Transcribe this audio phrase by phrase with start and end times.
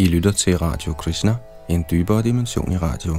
[0.00, 1.36] I lytter til Radio Krishna,
[1.68, 3.14] en dybere dimension i radio.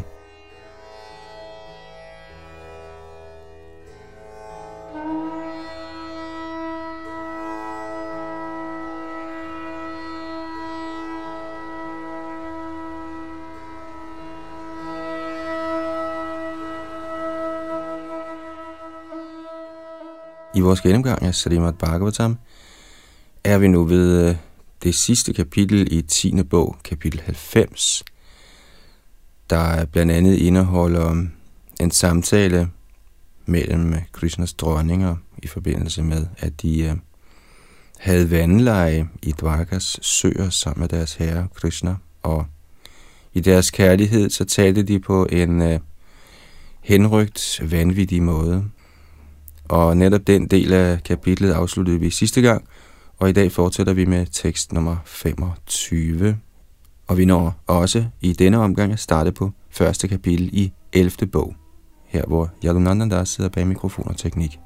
[20.56, 22.38] I vores gennemgang af Srimad Bhagavatam
[23.44, 24.36] er vi nu ved øh,
[24.84, 26.44] det sidste kapitel i 10.
[26.44, 28.04] bog, kapitel 90,
[29.50, 31.26] der blandt andet indeholder
[31.82, 32.70] en samtale
[33.46, 36.96] mellem Krishnas dronninger i forbindelse med, at de øh,
[37.98, 42.46] havde vandleje i Dvarkas søer sammen med deres herre Krishna, og
[43.34, 45.80] i deres kærlighed så talte de på en øh,
[46.82, 48.66] henrygt, vanvittig måde.
[49.64, 52.68] Og netop den del af kapitlet afsluttede vi sidste gang,
[53.22, 56.38] og i dag fortsætter vi med tekst nummer 25.
[57.08, 61.28] Og vi når også i denne omgang at starte på første kapitel i 11.
[61.28, 61.56] bog,
[62.06, 64.60] her hvor Yadunandan sidder bag mikrofon og teknik.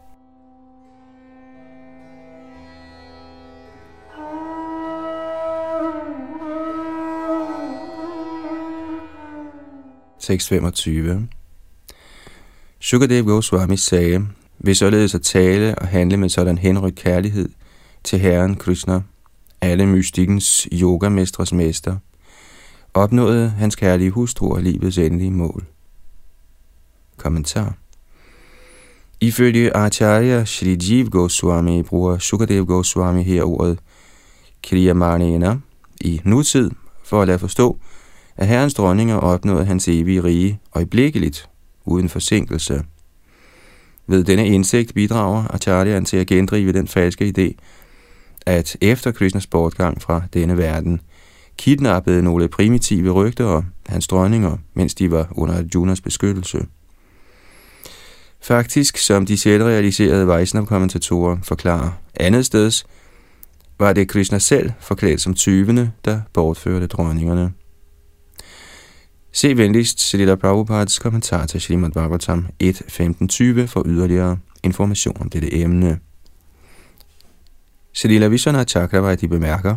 [10.19, 11.27] Tekst 25
[12.79, 14.27] Sukadev Goswami sagde,
[14.59, 17.49] ved således at tale og handle med sådan henrygt kærlighed–
[18.05, 19.01] til Herren Krishna,
[19.61, 21.97] alle mystikkens yogamestres mester,
[22.93, 25.65] opnåede hans kærlige hustru og livets endelige mål.
[27.17, 27.73] Kommentar
[29.21, 33.79] Ifølge Acharya Shri Jiv Goswami bruger Sukadev Goswami her ordet
[34.63, 35.57] Kriyamanena
[36.01, 36.71] i nutid
[37.03, 37.79] for at lade forstå,
[38.37, 41.49] at herrens dronninger opnåede hans evige rige øjeblikkeligt,
[41.85, 42.83] uden forsinkelse.
[44.07, 47.61] Ved denne indsigt bidrager Acharya til at gendrive den falske idé,
[48.45, 51.01] at efter Krishnas bortgang fra denne verden,
[51.57, 56.65] kidnappede nogle primitive rygter hans dronninger, mens de var under Junas beskyttelse.
[58.41, 62.85] Faktisk, som de selvrealiserede Vaisnav-kommentatorer forklarer andet steds,
[63.79, 67.53] var det Krishna selv, forklædt som tyvene, der bortførte dronningerne.
[69.31, 75.99] Se venligst Srila Prabhupads kommentar til Srimad Bhagavatam 1.15.20 for yderligere information om dette emne.
[77.95, 79.75] Shalila Vishwanath Chakravarti bemærker,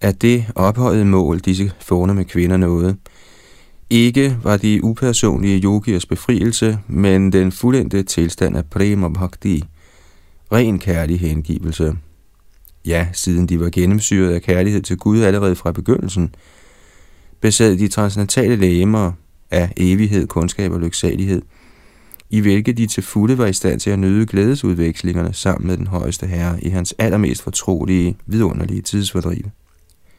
[0.00, 2.96] at det ophøjede mål, disse med kvinder nåede,
[3.90, 9.64] ikke var de upersonlige yogiers befrielse, men den fuldendte tilstand af prema bhakti,
[10.52, 11.96] ren kærlig hengivelse.
[12.86, 16.34] Ja, siden de var gennemsyret af kærlighed til Gud allerede fra begyndelsen,
[17.40, 19.12] besad de transcendentale lægemer
[19.50, 21.42] af evighed, kundskab og lyksalighed–
[22.30, 25.86] i hvilke de til fulde var i stand til at nyde glædesudvekslingerne sammen med den
[25.86, 29.42] højeste herre i hans allermest fortrolige, vidunderlige tidsfordriv.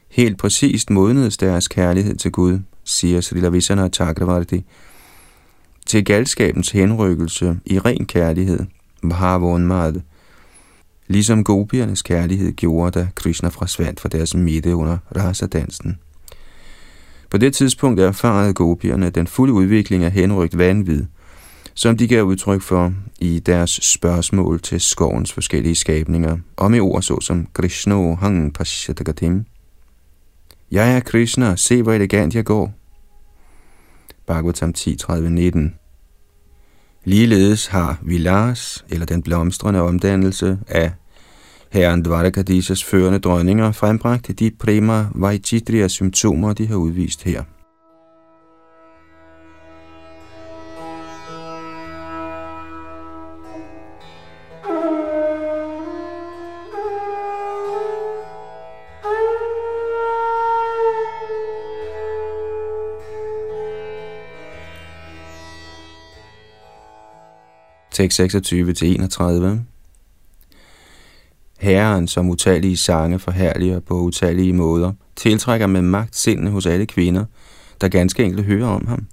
[0.09, 4.65] Helt præcist modnedes deres kærlighed til Gud, siger Srila Vissana Chakravarti,
[5.85, 8.59] til galskabens henrykkelse i ren kærlighed,
[9.01, 9.93] Bhavonmad,
[11.07, 15.99] ligesom gopiernes kærlighed gjorde, da Krishna forsvandt fra deres midte under rasadansen.
[17.29, 21.03] På det tidspunkt erfarede gopierne den fulde udvikling af henrygt vanvid,
[21.75, 27.01] som de gav udtryk for i deres spørgsmål til skovens forskellige skabninger, og med ord
[27.01, 29.45] såsom Krishna hang Pashatagatim.
[30.71, 32.73] Jeg er Krishna, se hvor elegant jeg går.
[34.27, 35.59] Bhagavatam 10.30.19
[37.03, 40.91] Ligeledes har Vilas, eller den blomstrende omdannelse af
[41.71, 47.43] herren Dvarakadishas førende dronninger, frembragt de prima vajchitriya symptomer, de har udvist her.
[67.95, 68.25] Tekst 26-31
[71.59, 77.25] Herren, som utallige sange forherliger på utallige måder, tiltrækker med magt sindene hos alle kvinder,
[77.81, 79.07] der ganske enkelt hører om ham.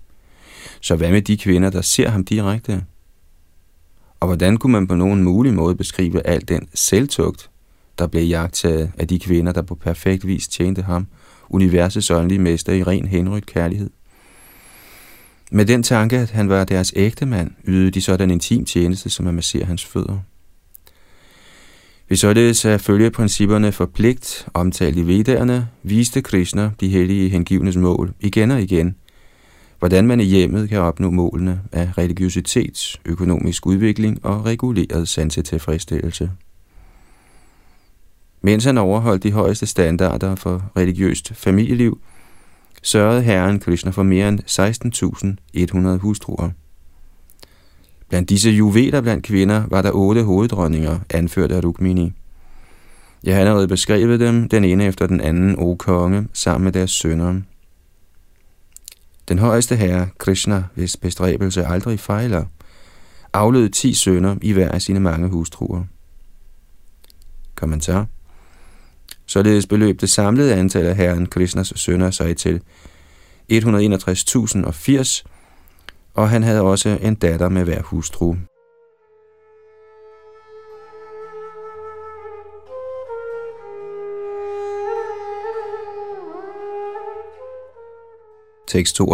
[0.80, 2.84] Så hvad med de kvinder, der ser ham direkte?
[4.20, 7.50] Og hvordan kunne man på nogen mulig måde beskrive al den selvtugt,
[7.98, 11.06] der blev jagtet af de kvinder, der på perfekt vis tjente ham,
[11.50, 13.90] universets åndelige mester i ren henrygt kærlighed?
[15.54, 19.26] Med den tanke, at han var deres ægte mand, ydede de sådan intim tjeneste, som
[19.26, 20.18] at massere hans fødder.
[22.08, 27.76] Ved således at følge principperne for pligt, omtalt i vedderne, viste Krishna de hellige hengivnes
[27.76, 28.96] mål igen og igen,
[29.78, 36.30] hvordan man i hjemmet kan opnå målene af religiøsitet, økonomisk udvikling og reguleret sansetilfredsstillelse.
[38.42, 42.00] Mens han overholdt de højeste standarder for religiøst familieliv–
[42.82, 44.40] sørgede herren Krishna for mere end
[45.96, 46.50] 16.100 hustruer.
[48.08, 52.12] Blandt disse juveler blandt kvinder var der otte hoveddronninger, anført af Rukmini.
[53.24, 56.90] Jeg har allerede beskrevet dem, den ene efter den anden, o konge, sammen med deres
[56.90, 57.40] sønner.
[59.28, 62.44] Den højeste herre, Krishna, hvis bestræbelse aldrig fejler,
[63.32, 65.84] aflød ti sønner i hver af sine mange hustruer.
[67.54, 68.06] Kommentar
[69.32, 72.62] Således beløb det samlede antal af herren Krishnas sønner sig til
[73.52, 75.24] 161.080,
[76.14, 78.36] og han havde også en datter med hver hustru.
[88.68, 89.04] Tekst 32-34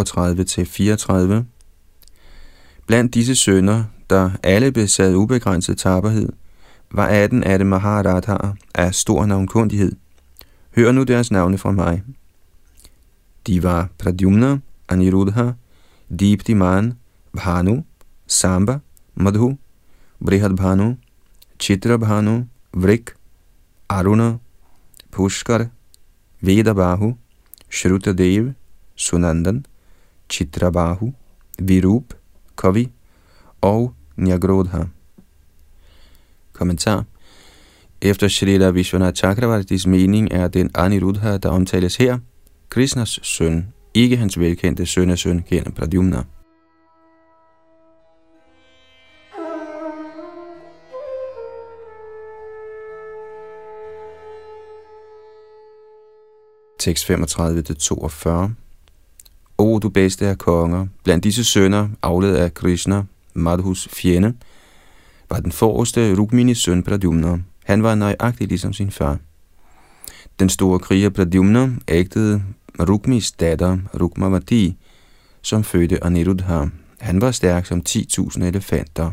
[2.86, 6.28] Blandt disse sønner, der alle besad ubegrænset tapperhed,
[6.90, 9.92] var 18 af dem Maharadhar af stor navnkundighed.
[10.78, 12.02] Hør nu deres navne fra mig.
[13.46, 14.58] De var Pradyumna,
[14.88, 15.52] Aniruddha,
[16.20, 16.92] Deeptiman,
[17.36, 17.82] Bhanu,
[18.26, 18.78] Samba,
[19.14, 19.56] Madhu,
[20.24, 20.96] Brihadbhanu,
[21.58, 23.10] Chitrabhanu, Vrik,
[23.88, 24.38] Aruna,
[25.10, 25.68] Pushkar,
[26.40, 27.16] Vedabahu,
[27.70, 28.54] Shrutadev,
[28.96, 29.64] Sunandan,
[30.28, 31.12] Chitrabahu,
[31.58, 32.14] Virup,
[32.56, 32.90] Kavi
[33.60, 34.84] og Nyagrodha.
[36.52, 37.04] Kommentar
[38.02, 42.18] efter Srila Vishwanath Chakravartis mening er den Aniruddha, der omtales her,
[42.68, 46.22] Krishnas søn, ikke hans velkendte søn af søn gennem Pradyumna.
[56.78, 58.50] Tekst 35-42
[59.58, 63.04] O du bedste af konger, blandt disse sønner, afled af Krishna,
[63.34, 64.34] Madhus fjende,
[65.30, 67.38] var den forreste Rukminis søn Pradyumna.
[67.68, 69.18] Han var nøjagtig ligesom sin far.
[70.38, 72.42] Den store kriger Pradyumna ægtede
[72.80, 74.76] Rukmis datter Rukmavati,
[75.42, 76.64] som fødte Aniruddha.
[76.98, 79.10] Han var stærk som 10.000 elefanter.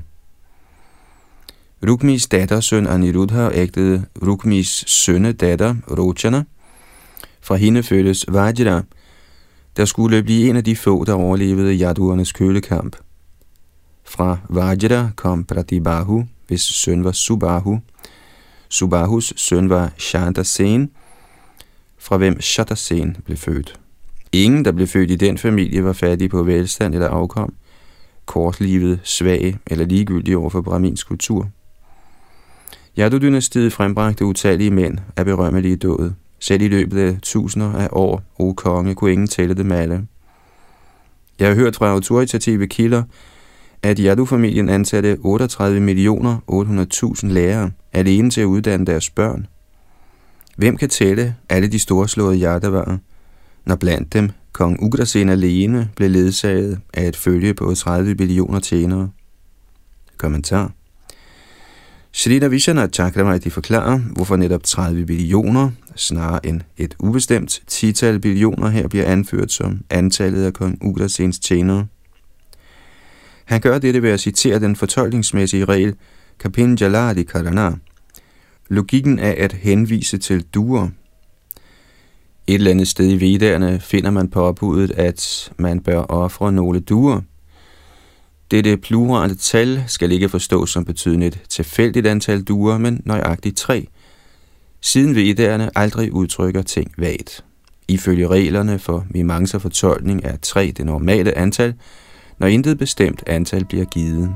[1.87, 6.43] Rukmis datter søn Aniruddha ægtede Rukmis sønne datter Rochana.
[7.41, 8.81] Fra hende fødtes Vajra,
[9.77, 12.95] der skulle blive en af de få, der overlevede jaduernes kølekamp.
[14.03, 17.81] Fra Vajra kom Pratibahu, hvis søn var Subahu.
[18.75, 20.91] Subahus søn var Shandasen,
[21.97, 23.79] fra hvem Shatasen blev født.
[24.31, 27.53] Ingen, der blev født i den familie, var fattig på velstand eller afkom,
[28.25, 31.49] kortlivet, svag eller ligegyldig over for Brahmins kultur.
[32.99, 36.15] Yadu-dynastiet frembragte utallige mænd af berømmelige døde.
[36.39, 40.07] Selv i løbet af tusinder af år, o konge, kunne ingen tælle dem alle.
[41.39, 43.03] Jeg har hørt fra autoritative kilder,
[43.83, 46.37] at Yadu-familien ansatte 38 millioner
[47.23, 49.47] 800.000 lærere alene til at uddanne deres børn.
[50.57, 52.97] Hvem kan tælle alle de storslåede Yadavaer,
[53.65, 59.09] når blandt dem kong Ugrasen alene blev ledsaget af et følge på 30 billioner tjenere?
[60.17, 60.71] Kommentar
[62.11, 68.87] Shrita Vishana Chakravarti forklarer, hvorfor netop 30 billioner, snarere end et ubestemt tital billioner her
[68.87, 71.87] bliver anført som antallet af kong Ugrasens tjenere.
[73.45, 75.95] Han gør dette ved at citere den fortolkningsmæssige regel
[76.39, 77.71] Kapinjaladi Karana.
[78.69, 80.89] Logikken af at henvise til duer.
[82.47, 87.21] Et eller andet sted i vedderne finder man påbuddet, at man bør ofre nogle duer.
[88.51, 93.87] Dette plurale tal skal ikke forstås som betydende et tilfældigt antal duer, men nøjagtigt tre,
[94.81, 97.45] siden vedderne aldrig udtrykker ting vagt.
[97.87, 101.73] Ifølge reglerne for Mimangsa fortolkning er tre det normale antal,
[102.37, 104.35] når intet bestemt antal bliver givet.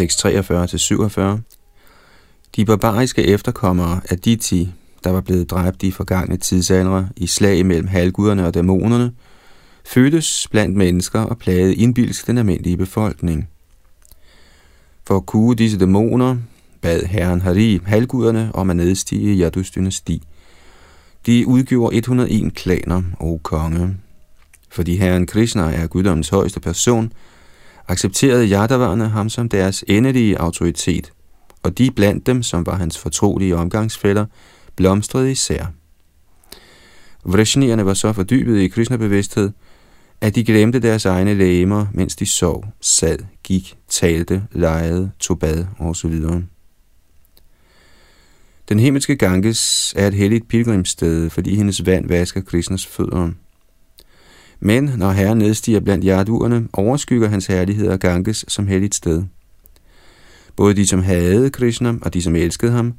[0.00, 1.20] Tekst 43-47
[2.56, 4.68] De barbariske efterkommere af Diti
[5.04, 9.12] der var blevet dræbt i forgangne tidsaldre i slag mellem halvguderne og dæmonerne,
[9.84, 13.48] fødtes blandt mennesker og plagede indbilsk den almindelige befolkning.
[15.06, 16.36] For at kue disse dæmoner
[16.80, 20.22] bad herren Hari halvguderne om at nedstige Yadus dynasti.
[21.26, 23.96] De udgjorde 101 klaner og konge.
[24.70, 27.12] Fordi herren Krishna er guddommens højeste person,
[27.90, 31.12] accepterede Yadavarne ham som deres endelige autoritet,
[31.62, 34.26] og de blandt dem, som var hans fortrolige omgangsfælder,
[34.76, 35.66] blomstrede især.
[37.24, 39.50] Vrishnierne var så fordybet i Krishna-bevidsthed,
[40.20, 45.66] at de glemte deres egne lægemer, mens de sov, sad, gik, talte, legede, tog bad
[45.78, 46.14] osv.
[48.68, 53.30] Den himmelske Ganges er et helligt pilgrimssted, fordi hendes vand vasker Krishnas fødder.
[54.60, 59.22] Men når herren nedstiger blandt jarduerne, overskygger hans herlighed og Ganges som helligt sted.
[60.56, 62.94] Både de, som havde Krishna, og de, som elskede ham,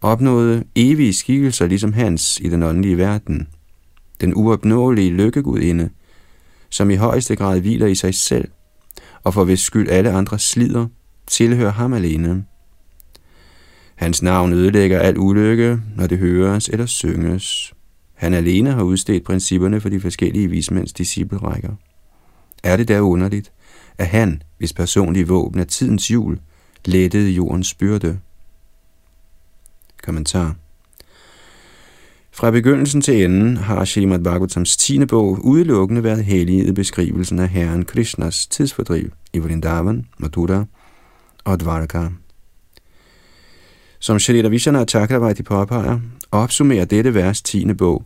[0.00, 3.48] opnåede evige skikkelser ligesom hans i den åndelige verden.
[4.20, 5.90] Den uopnåelige lykkegudinde,
[6.70, 8.48] som i højeste grad hviler i sig selv,
[9.22, 10.86] og for hvis skyld alle andre slider,
[11.26, 12.44] tilhører ham alene.
[13.94, 17.74] Hans navn ødelægger al ulykke, når det høres eller synges.
[18.22, 21.70] Han alene har udstedt principperne for de forskellige vismænds disciplerækker.
[22.62, 23.52] Er det da underligt,
[23.98, 26.38] at han, hvis personlige våben er tidens hjul,
[26.84, 28.18] lettede jordens byrde?
[30.02, 30.56] Kommentar
[32.32, 35.04] fra begyndelsen til enden har Srimad Bhagavatams 10.
[35.04, 40.64] bog udelukkende været hellig i beskrivelsen af Herren Krishnas tidsfordriv i Vrindavan, Mathura
[41.44, 42.08] og Dvaraka.
[43.98, 46.00] Som Shalita Vishana Chakravarti påpeger,
[46.30, 47.74] opsummerer dette vers 10.
[47.74, 48.04] bog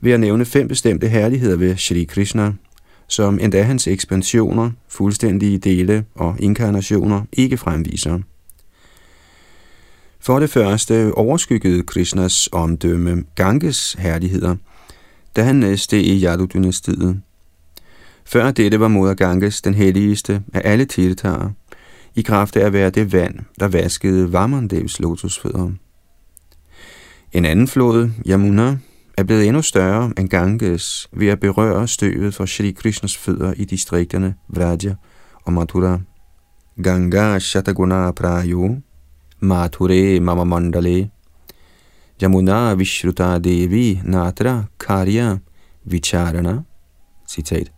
[0.00, 2.52] ved at nævne fem bestemte herligheder ved Shri Krishna,
[3.08, 8.18] som endda hans ekspansioner, fuldstændige dele og inkarnationer ikke fremviser.
[10.20, 14.56] For det første overskyggede Krishnas omdømme Ganges herligheder,
[15.36, 17.20] da han øh, næste i Yadu-dynastiet.
[18.24, 21.50] Før dette var moder Ganges den helligste af alle tirtarer,
[22.14, 25.70] i kraft af at være det vand, der vaskede Vamandevs lotusfødder.
[27.32, 28.78] En anden flod, Yamuna,
[29.16, 33.64] er blevet endnu større end Ganges ved at berøre støvet fra Shri Krishnas fødder i
[33.64, 34.94] distrikterne Vraja
[35.44, 36.00] og Mathura.
[36.82, 38.76] Ganga Shataguna Prayo
[39.40, 41.10] Mathure Mama Mandale
[42.22, 45.36] Yamuna Vishruta Devi Natra Karya
[45.84, 46.62] Vicharana
[47.28, 47.72] Citat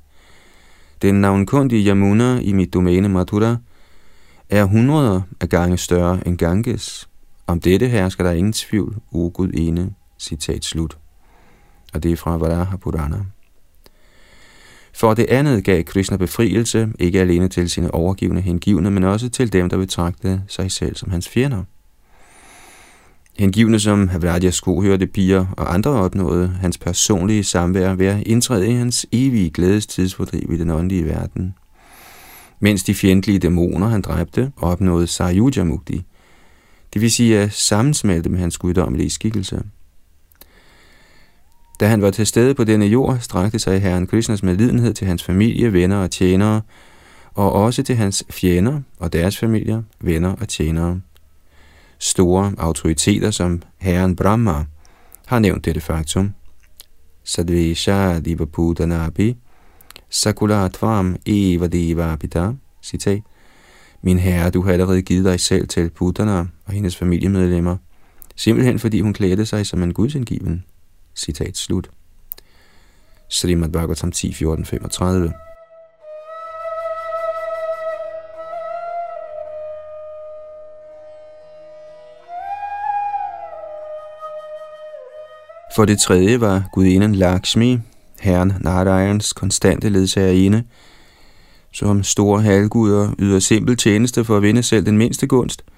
[1.03, 3.57] Den navnkundige Yamuna i mit domæne Mathura
[4.51, 7.09] er hundreder af gange større end Ganges.
[7.47, 9.95] Om dette her skal der ingen tvivl, o Gud ene.
[10.19, 10.99] Citat slut.
[11.99, 13.25] Og det er fra Varaha Purana.
[14.95, 19.53] For det andet gav Krishna befrielse, ikke alene til sine overgivende hengivne, men også til
[19.53, 21.65] dem, der betragtede sig selv som hans fjender.
[23.39, 28.73] Hengivne som Havradjas skohørte piger og andre opnåede hans personlige samvær ved at indtræde i
[28.73, 31.55] hans evige glædestidsfordriv i den åndelige verden.
[32.61, 36.05] Mens de fjendtlige dæmoner, han dræbte, opnåede Sayuja Mukti,
[36.95, 39.63] det vil sige at sammensmelte med hans guddommelige skikkelse.
[41.81, 45.25] Da han var til stede på denne jord, strakte sig Herren Krishnas medlidenhed til hans
[45.25, 46.61] familie, venner og tjenere,
[47.35, 51.01] og også til hans fjender og deres familier, venner og tjenere.
[51.99, 54.65] Store autoriteter som Herren Brahma
[55.27, 56.35] har nævnt dette faktum.
[57.25, 59.37] Sadvesha Divaputanabi
[60.11, 63.23] Sakulatvam Eva Deva Pita Citat
[64.03, 67.77] Min herre, du har allerede givet dig selv til Putana og hendes familiemedlemmer,
[68.37, 70.65] simpelthen fordi hun klædte sig som en gudsindgiven.
[71.19, 71.91] Citat slut.
[73.29, 75.33] Srimad Bhagavatam 10, 14, 35.
[85.77, 87.79] For det tredje var gudinden Lakshmi,
[88.21, 90.65] herren Narayans konstante ledsagerinde,
[91.73, 95.63] som store halvguder yder simpel tjeneste for at vinde selv den mindste gunst–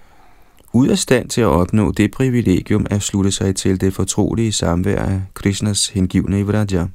[0.73, 5.03] ud af stand til at opnå det privilegium at slutte sig til det fortrolige samvær
[5.03, 6.87] af Krishnas hengivne i Vraja.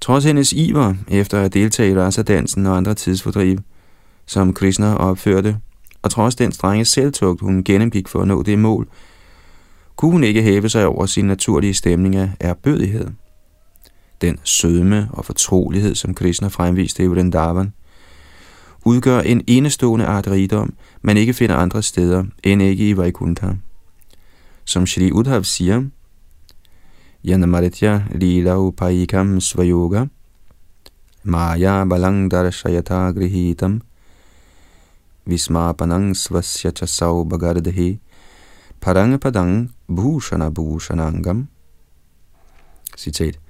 [0.00, 3.58] Trods hendes iver efter at deltage i rasa-dansen og andre tidsfordriv,
[4.26, 5.56] som Krishna opførte,
[6.02, 8.88] og trods den strenge selvtugt, hun gennemgik for at nå det mål,
[9.96, 13.06] kunne hun ikke hæve sig over sin naturlige stemning af erbødighed.
[14.20, 17.72] Den sødme og fortrolighed, som Krishna fremviste i Vrindavan,
[18.84, 23.52] udgør en enestående art rigdom, man ikke finder andre steder end ikke i Vaikuntha.
[24.64, 25.84] Som Shri Udhav siger,
[27.24, 30.06] Yanamaritya lila upayikam svayoga
[31.24, 33.80] maya balang darshayata grihitam
[35.24, 37.98] vismapanang svasya chasau bagardhi
[38.80, 41.48] parang padang bhushana bhushanangam
[42.96, 43.43] Citat.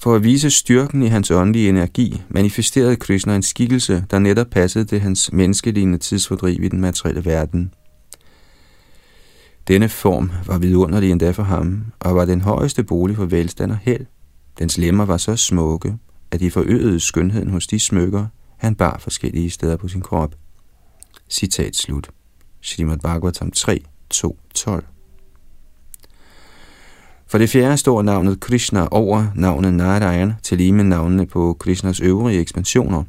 [0.00, 4.84] For at vise styrken i hans åndelige energi, manifesterede Krishna en skikkelse, der netop passede
[4.84, 7.74] til hans menneskelignende tidsfordriv i den materielle verden.
[9.68, 13.78] Denne form var vidunderlig endda for ham, og var den højeste bolig for velstand og
[13.78, 14.06] held.
[14.58, 15.96] Dens lemmer var så smukke,
[16.30, 18.26] at de forøgede skønheden hos de smykker,
[18.56, 20.34] han bar forskellige steder på sin krop.
[21.30, 22.10] Citat slut.
[22.60, 24.84] Srimad Bhagavatam 3, 2, 12
[27.28, 32.00] for det fjerde står navnet Krishna over navnet Narayan til lige med navnene på Krishnas
[32.00, 33.04] øvrige ekspansioner.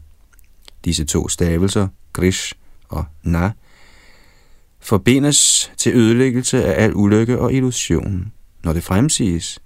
[0.86, 2.54] Disse to stavelser, Krish
[2.90, 3.52] og Na,
[4.80, 8.32] forbindes til ødelæggelse af al ulykke og illusion.
[8.64, 9.60] Når det fremsiges,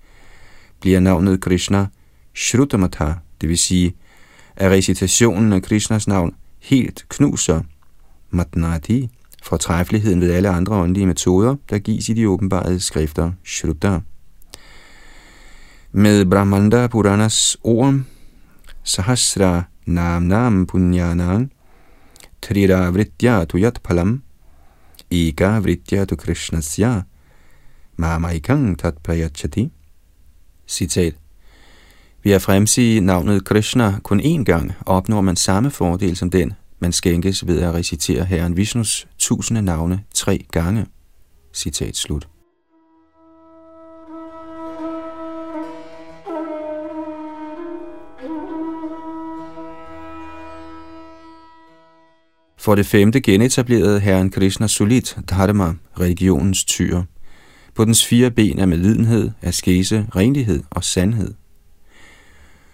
[0.79, 1.87] bliver navnet Krishna
[2.35, 3.95] Shrutamata, det vil sige,
[4.55, 7.61] at recitationen af Krishnas navn helt knuser
[8.29, 9.09] Matnati,
[9.43, 13.99] fortræffeligheden ved alle andre åndelige metoder, der gives i de åbenbarede skrifter Shruta.
[15.95, 17.93] Med Brahmanda Puranas ord,
[18.83, 21.51] Sahasra Nam Nam Punyanang,
[22.41, 24.23] Trira Vritya Tuyat Palam,
[25.11, 27.01] Eka Vritya Tu Krishnasya,
[27.97, 29.71] Mamaikang Tat Prayachati.
[30.67, 31.13] Citat.
[32.23, 36.91] Ved at fremsige navnet Krishna kun én gang, opnår man samme fordel som den, man
[36.91, 40.85] skænkes ved at recitere Herren Vishnus tusinde navne tre gange.
[41.53, 42.32] Citat slut.
[52.63, 57.01] For det femte genetablerede herren Krishna solidt Dharma, religionens tyr.
[57.75, 61.33] På dens fire ben er medlidenhed, askese, renlighed og sandhed.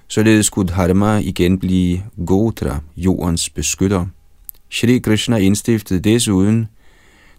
[0.08, 4.06] Således skulle Dharma igen blive Gotra, jordens beskytter.
[4.72, 6.68] Shri Krishna indstiftede desuden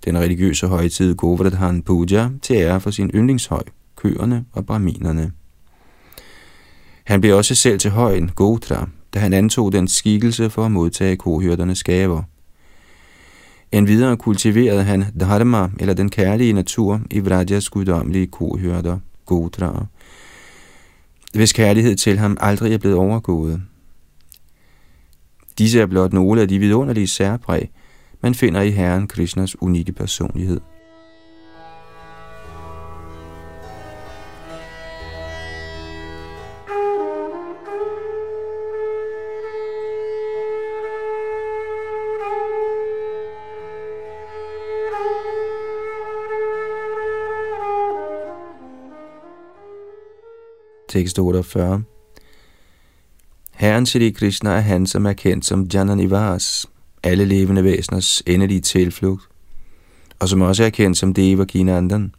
[0.04, 3.62] den religiøse højtid Govardhan Puja til ære for sin yndlingshøj,
[3.96, 5.32] køerne og braminerne.
[7.04, 11.16] Han blev også selv til højen Gotra, da han antog den skikkelse for at modtage
[11.16, 12.22] kohyrdernes gaver.
[13.72, 19.86] Endvidere kultiverede han dharma, eller den kærlige natur, i Vrajas guddommelige kohørter, Gotra,
[21.34, 23.62] hvis kærlighed til ham aldrig er blevet overgået.
[25.58, 27.70] Disse er blot nogle af de vidunderlige særpræg,
[28.22, 30.60] man finder i Herren Krishnas unikke personlighed.
[50.90, 51.82] Tekst 48.
[53.50, 56.66] Herren Shri Krishna er han, som er kendt som Jananivas,
[57.02, 59.28] alle levende væseners endelige tilflugt,
[60.18, 62.14] og som også er kendt som Devakinandan,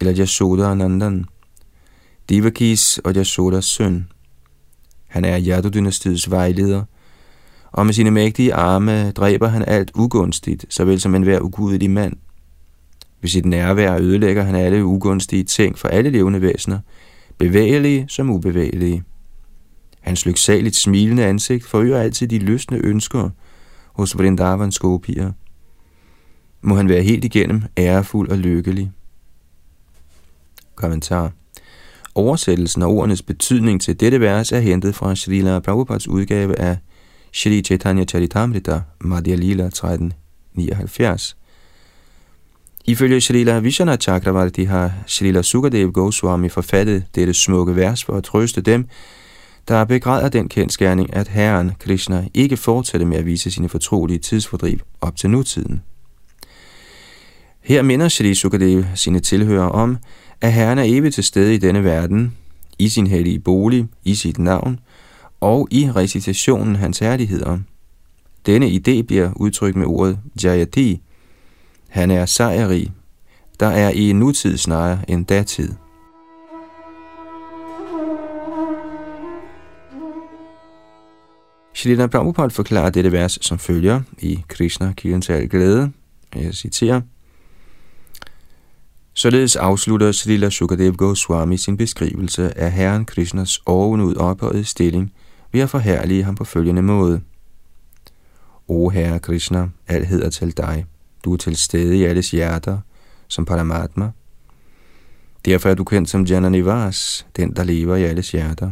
[0.00, 1.24] eller Yasoda Nandan,
[2.28, 4.08] Devakis og Yasodas søn.
[5.06, 6.84] Han er Yadu-dynastiets vejleder,
[7.72, 12.16] og med sine mægtige arme dræber han alt ugunstigt, såvel som enhver ugudelig mand.
[13.20, 16.78] Ved sit nærvær ødelægger han alle ugunstige ting for alle levende væsener,
[17.38, 19.04] bevægelige som ubevægelige.
[20.00, 23.30] Hans lyksaligt smilende ansigt forøger altid de lystne ønsker
[23.92, 25.32] hos Vrindavans gopier.
[26.62, 28.92] Må han være helt igennem ærefuld og lykkelig.
[30.74, 31.32] Kommentar
[32.14, 36.78] Oversættelsen af ordenes betydning til dette vers er hentet fra Srila Prabhupads udgave af
[37.32, 41.36] Shri Chaitanya Charitamrita, Madhya Lila 1379.
[42.88, 48.60] Ifølge Srila Vishana Chakravarti har Srila Sukadev Goswami forfattet dette smukke vers for at trøste
[48.60, 48.88] dem,
[49.68, 54.78] der begræder den kendskærning, at Herren Krishna ikke fortsætter med at vise sine fortrolige tidsfordriv
[55.00, 55.82] op til nutiden.
[57.60, 59.98] Her minder Shri Sukadev sine tilhører om,
[60.40, 62.36] at Herren er evigt til stede i denne verden,
[62.78, 64.78] i sin hellige bolig, i sit navn
[65.40, 67.58] og i recitationen hans herligheder.
[68.46, 71.00] Denne idé bliver udtrykt med ordet Jayati,
[71.96, 72.92] han er sejrig,
[73.60, 75.72] der er i nutid snarere end datid.
[81.74, 85.92] Shalina Prabhupada forklarer dette vers som følger i Krishna, kilden til al glæde.
[86.34, 87.00] Jeg citerer.
[89.14, 95.12] Således afslutter Srila Sukadev Goswami sin beskrivelse af Herren Krishnas ovenud ophøjede stilling
[95.52, 97.20] ved at forherlige ham på følgende måde.
[98.68, 100.86] O Herre Krishna, alt hedder til dig.
[101.26, 102.78] Du er til stede i alles hjerter,
[103.28, 104.10] som Paramatma.
[105.44, 108.70] Derfor er du kendt som Jananivas, den der lever i alles hjerter.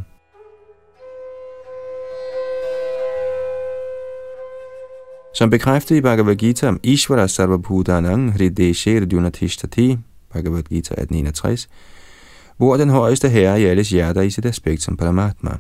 [5.35, 9.99] Som bekræftet i Bhagavad Gita, Ishvara Sarvabhutanang Hrideshe Dyunatishtati,
[10.33, 11.69] Bhagavad Gita 1861,
[12.57, 15.51] hvor den højeste herre i alles hjerter i sit aspekt som Paramatma.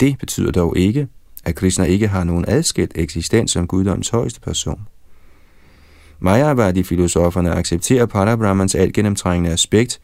[0.00, 1.08] Det betyder dog ikke,
[1.44, 4.80] at Krishna ikke har nogen adskilt eksistens som guddoms højeste person.
[6.20, 10.00] Mayavadi-filosoferne accepterer Parabrahmans altgennemtrængende aspekt,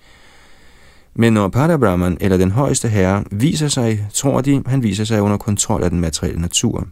[1.15, 5.37] men når Parabrahman eller den højeste herre viser sig, tror de, han viser sig under
[5.37, 6.87] kontrol af den materielle natur.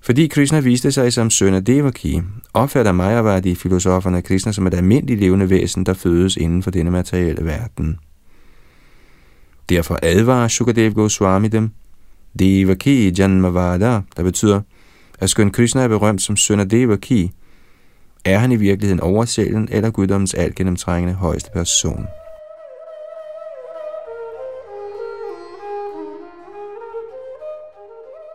[0.00, 2.22] Fordi Krishna viste sig som søn af Devaki,
[2.54, 7.98] opfatter Mayavadi-filosoferne Krishna som et almindeligt levende væsen, der fødes inden for denne materielle verden.
[9.68, 11.70] Derfor advarer Shukadev Goswami dem,
[12.38, 14.60] Devaki Janmavada, der betyder,
[15.18, 17.32] at skøn Krishna er berømt som søn af Devaki,
[18.26, 22.06] er han i virkeligheden oversjælen eller guddommens alt gennemtrængende højeste person?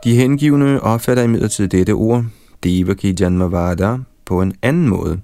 [0.03, 2.25] De hengivne opfatter imidlertid dette ord,
[2.63, 5.21] Devaki Janmavada, på en anden måde.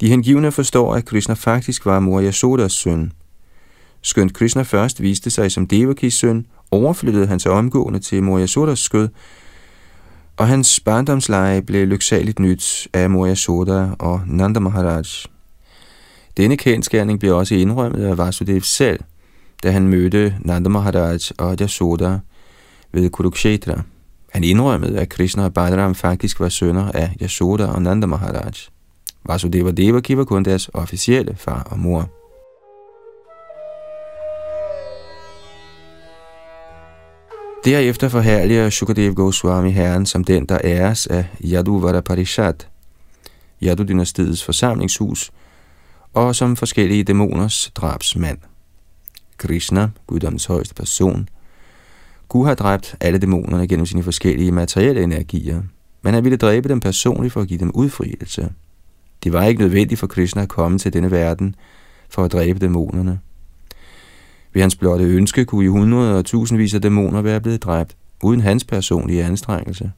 [0.00, 3.12] De hengivne forstår, at Krishna faktisk var mor Yasodas søn.
[4.02, 8.78] Skønt Krishna først viste sig som Devakis søn, overflyttede han sig omgående til mor Yasodas
[8.78, 9.08] skød,
[10.40, 15.02] og hans barndomsleje blev lyksaligt nyt af Moria Soda og Nanda Maharaj.
[16.36, 19.00] Denne kendskærning blev også indrømmet af Vasudev selv,
[19.62, 22.18] da han mødte Nanda Maharaj og Yasoda
[22.92, 23.82] ved Kurukshetra.
[24.32, 28.52] Han indrømmede, at Krishna og Balaram faktisk var sønner af Yasoda og Nanda Maharaj.
[29.26, 32.19] Vasudeva Devaki var kun deres officielle far og mor.
[37.64, 42.54] Derefter forhærliger Shukadev Goswami herren som den, der æres af Yaduvara Parishad,
[43.62, 45.30] Yadu-dynastiets forsamlingshus,
[46.14, 48.38] og som forskellige dæmoners drabsmand.
[49.38, 51.28] Krishna, guddommens højeste person,
[52.28, 55.62] Gud har dræbt alle dæmonerne gennem sine forskellige materielle energier,
[56.02, 58.52] men han ville dræbe dem personligt for at give dem udfrielse.
[59.24, 61.54] Det var ikke nødvendigt for Krishna at komme til denne verden
[62.08, 63.20] for at dræbe dæmonerne.
[64.52, 68.40] Ved hans blotte ønske kunne i hundrede og tusindvis af dæmoner være blevet dræbt, uden
[68.40, 69.92] hans personlige anstrengelse.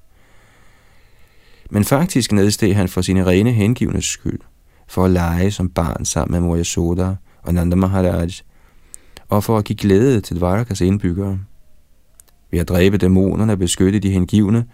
[1.70, 4.40] Men faktisk nedsteg han for sine rene hengivnes skyld,
[4.88, 8.30] for at lege som barn sammen med Moria Soda og Nanda Maharaj,
[9.28, 11.38] og for at give glæde til Dvarakas indbyggere.
[12.50, 14.64] Ved at dræbe dæmonerne og beskytte de hengivne,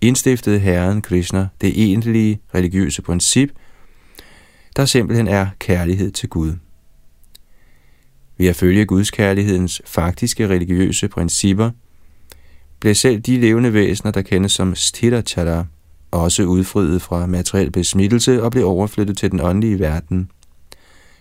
[0.00, 3.50] indstiftede Herren Krishna det egentlige religiøse princip,
[4.76, 6.52] der simpelthen er kærlighed til Gud.
[8.38, 11.70] Ved at følge Guds kærlighedens faktiske religiøse principper,
[12.80, 15.64] blev selv de levende væsener, der kendes som Sthirachara,
[16.10, 20.30] også udfriet fra materiel besmittelse og blev overflyttet til den åndelige verden.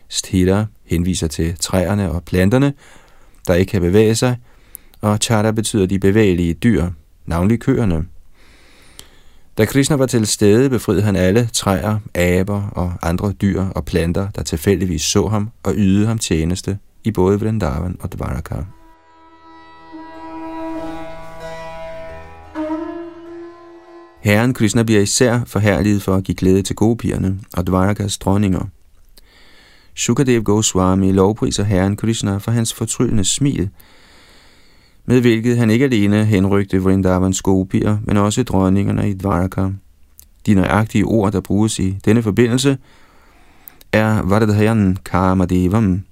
[0.09, 2.73] Sthira henviser til træerne og planterne,
[3.47, 4.37] der ikke kan bevæge sig,
[5.01, 6.89] og chara betyder de bevægelige dyr,
[7.25, 8.05] navnlig køerne.
[9.57, 14.29] Da Krishna var til stede, befriede han alle træer, aber og andre dyr og planter,
[14.29, 16.77] der tilfældigvis så ham og ydede ham tjeneste
[17.07, 18.55] i både Vrindavan og Dvaraka.
[24.21, 28.65] Herren Krishna bliver især forherliget for at give glæde til gopierne og Dvarakas dronninger.
[29.95, 33.69] Sukadev Goswami lovpriser Herren Krishna for hans fortryllende smil,
[35.05, 39.69] med hvilket han ikke alene henrygte Vrindavans gopier, men også dronningerne i Dvaraka.
[40.45, 42.77] De nøjagtige ord, der bruges i denne forbindelse,
[43.91, 46.06] er Vardhayan Kamadevam.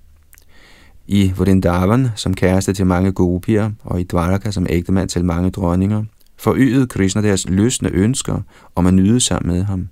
[1.07, 6.03] I Vrindavan som kæreste til mange gopier, og i Dvaraka som ægtemand til mange dronninger,
[6.37, 8.41] forøgede Krishna deres løsne ønsker
[8.75, 9.87] om at nyde sammen med ham.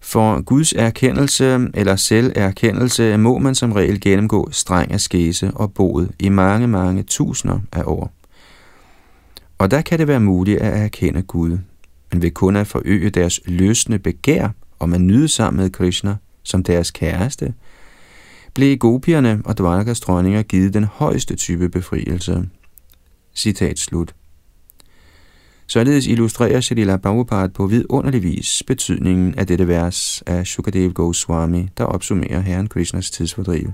[0.00, 6.28] For Guds erkendelse eller selverkendelse må man som regel gennemgå streng askese og bod i
[6.28, 8.12] mange, mange tusinder af år.
[9.58, 11.58] Og der kan det være muligt at erkende Gud,
[12.12, 14.48] men ved kun at forøge deres løsne begær
[14.80, 17.54] om at nyde sammen med Krishna som deres kæreste,
[18.54, 22.48] blev gopierne og Dvarkas dronninger givet den højeste type befrielse.
[23.34, 24.14] Citat slut.
[25.66, 31.84] Således illustrerer Shalila Prabhupada på vidunderlig vis betydningen af dette vers af Shukadev Goswami, der
[31.84, 33.72] opsummerer Herren Krishnas tidsfordriv.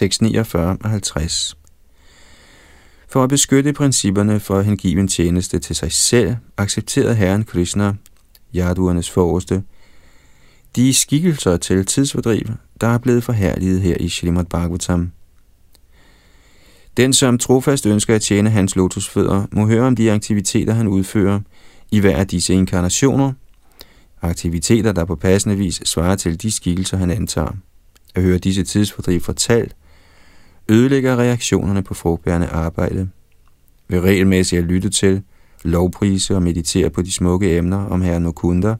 [0.00, 1.56] 649 og 50.
[3.08, 7.94] For at beskytte principperne for hengiven tjeneste til sig selv, accepterede Herren Krishna,
[8.54, 9.62] jaduernes forreste,
[10.76, 12.42] de skikkelser til tidsfordriv,
[12.80, 15.12] der er blevet forhærliget her i Shrimad Bhagavatam.
[16.96, 21.40] Den, som trofast ønsker at tjene hans lotusfødder, må høre om de aktiviteter, han udfører
[21.90, 23.32] i hver af disse inkarnationer,
[24.22, 27.52] aktiviteter, der på passende vis svarer til de skikkelser, han antager.
[28.14, 29.74] At høre disse tidsfordriv fortalt,
[30.70, 33.08] ødelægger reaktionerne på frugtbærende arbejde.
[33.88, 35.22] Ved regelmæssigt at lytte til,
[35.62, 38.74] lovprise og meditere på de smukke emner om herren Mukunda,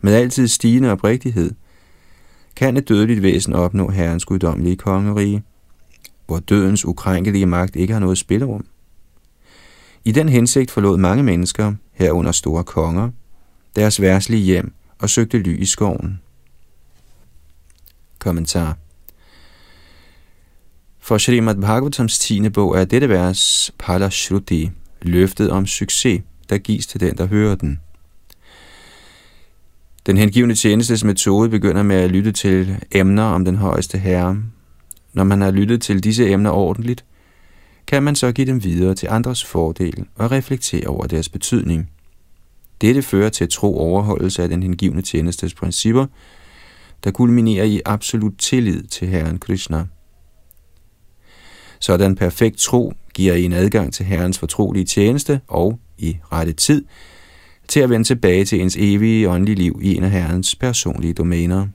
[0.00, 1.50] med altid stigende oprigtighed,
[2.56, 5.42] kan et dødeligt væsen opnå herrens guddommelige kongerige,
[6.26, 8.64] hvor dødens ukrænkelige magt ikke har noget spillerum.
[10.04, 13.10] I den hensigt forlod mange mennesker, herunder store konger,
[13.76, 16.20] deres værslige hjem og søgte ly i skoven.
[18.18, 18.76] Kommentar
[21.10, 22.48] for Srimad Bhagavatams 10.
[22.48, 24.70] bog er dette vers Pala Shruti,
[25.02, 27.80] løftet om succes, der gives til den, der hører den.
[30.06, 34.42] Den hengivende tjenestes metode begynder med at lytte til emner om den højeste herre.
[35.12, 37.04] Når man har lyttet til disse emner ordentligt,
[37.86, 41.90] kan man så give dem videre til andres fordel og reflektere over deres betydning.
[42.80, 46.06] Dette fører til tro overholdelse af den hengivne tjenestes principper,
[47.04, 49.86] der kulminerer i absolut tillid til Herren Krishna.
[51.80, 56.84] Sådan perfekt tro giver en adgang til Herrens fortrolige tjeneste og, i rette tid,
[57.68, 61.66] til at vende tilbage til ens evige åndelige liv i en af Herrens personlige domæner.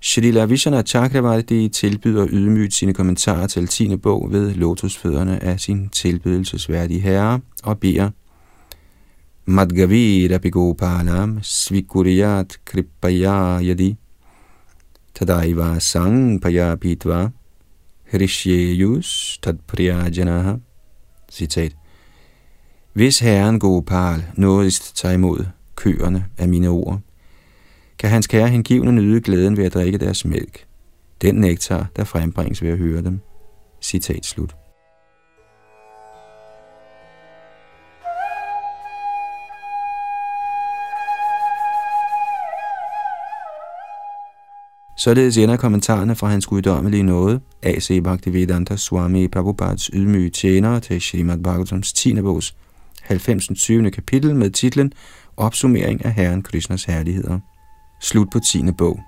[0.00, 3.96] Shrila Vishana Chakravarti tilbyder ydmygt sine kommentarer til 10.
[3.96, 8.10] bog ved lotusfødderne af sin tilbydelsesværdige herre og beder
[9.44, 13.96] Madgavira Bigopalam Svikuriyat Kripaya Yadi
[15.14, 17.28] Tadaiva Sang Payapitva
[18.12, 20.54] Hrishyeyus Tadpriyajanaha
[21.30, 21.76] Citat
[22.92, 25.44] Hvis herren Gopal nådigst tager imod
[25.76, 27.00] køerne af mine ord,
[27.98, 30.66] kan hans kære hengivne nyde glæden ved at drikke deres mælk.
[31.22, 33.20] Den nektar, der frembringes ved at høre dem.
[33.82, 34.61] Citat slut.
[45.02, 48.00] Således ender kommentarerne fra hans guddommelige nåde, A.C.
[48.04, 52.20] Bhaktivedanta Swami Prabhupads ydmyge tjenere til Srimad Bhagavatams 10.
[52.20, 52.54] bogs
[53.02, 53.48] 90.
[53.56, 53.90] 20.
[53.90, 54.92] kapitel med titlen
[55.36, 57.38] Opsummering af Herren Krishnas herligheder.
[58.00, 58.62] Slut på 10.
[58.78, 59.00] bog.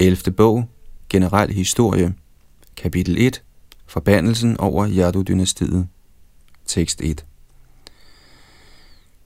[0.00, 0.64] Elfte bog,
[1.10, 2.14] Generel historie,
[2.76, 3.42] kapitel 1,
[3.86, 5.86] Forbandelsen over Yadu-dynastiet.
[6.66, 7.26] Tekst 1.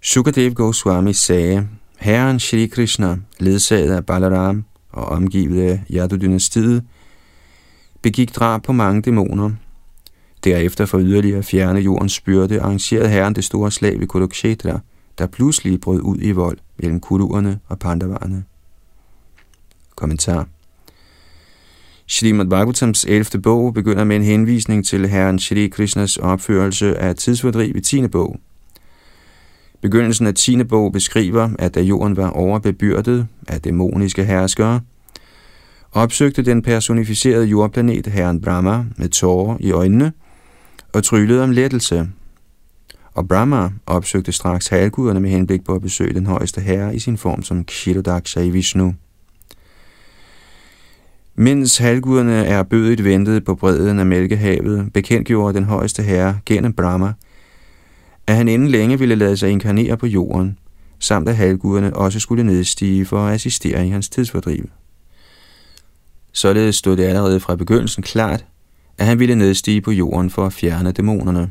[0.00, 1.68] Sukadev Goswami sagde,
[1.98, 6.82] Herren Shri Krishna, ledsaget af Balaram og omgivet af Yadu-dynastiet,
[8.02, 9.50] begik drab på mange dæmoner.
[10.44, 14.80] Derefter for yderligere at fjerne jordens byrde, arrangerede herren det store slag ved Kurukshetra,
[15.18, 18.44] der pludselig brød ud i vold mellem kuruerne og pandavarerne.
[19.96, 20.46] Kommentar
[22.12, 23.40] Srimad Bhagavatams 11.
[23.42, 28.08] bog begynder med en henvisning til herren Shri Krishnas opførelse af tidsfordriv i 10.
[28.08, 28.40] bog.
[29.80, 30.64] Begyndelsen af 10.
[30.64, 34.80] bog beskriver, at da jorden var overbebyrdet af dæmoniske herskere,
[35.92, 40.12] opsøgte den personificerede jordplanet herren Brahma med tårer i øjnene
[40.92, 42.08] og tryllede om lettelse.
[43.14, 47.18] Og Brahma opsøgte straks halvguderne med henblik på at besøge den højeste herre i sin
[47.18, 48.94] form som Kshirodaksha i Vishnu.
[51.40, 57.12] Mens halvguderne er bødigt ventet på bredden af Mælkehavet, bekendtgjorde den højeste herre gennem Brahma,
[58.26, 60.58] at han inden længe ville lade sig inkarnere på jorden,
[60.98, 64.68] samt at halvguderne også skulle nedstige for at assistere i hans tidsfordriv.
[66.32, 68.44] Således stod det allerede fra begyndelsen klart,
[68.98, 71.50] at han ville nedstige på jorden for at fjerne dæmonerne.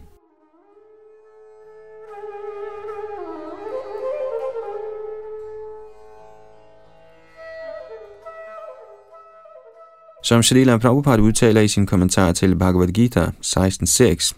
[10.30, 14.34] Som Shalila Prabhupada udtaler i sin kommentar til Bhagavad Gita 16.6,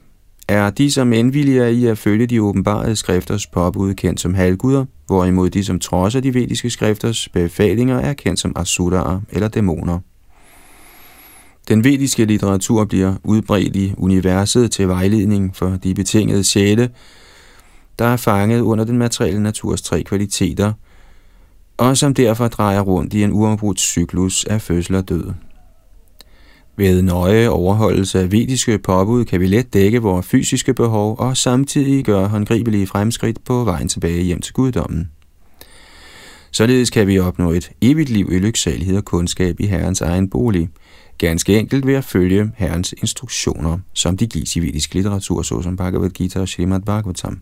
[0.47, 5.49] er de, som indvilliger i at følge de åbenbarede skrifters påbud, kendt som halvguder, hvorimod
[5.49, 9.99] de, som trodser de vediske skrifters befalinger, er kendt som asuraer eller dæmoner.
[11.67, 16.89] Den vediske litteratur bliver udbredt i universet til vejledning for de betingede sjæle,
[17.99, 20.73] der er fanget under den materielle naturs tre kvaliteter,
[21.77, 25.31] og som derfor drejer rundt i en uafbrudt cyklus af fødsel og død.
[26.81, 32.05] Ved nøje overholdelse af vediske påbud kan vi let dække vores fysiske behov og samtidig
[32.05, 35.11] gøre håndgribelige fremskridt på vejen tilbage hjem til guddommen.
[36.51, 40.69] Således kan vi opnå et evigt liv i lyksalighed og kundskab i Herrens egen bolig,
[41.17, 46.09] ganske enkelt ved at følge Herrens instruktioner, som de gives i vedisk litteratur, såsom Bhagavad
[46.09, 47.41] Gita og Srimad Bhagavatam.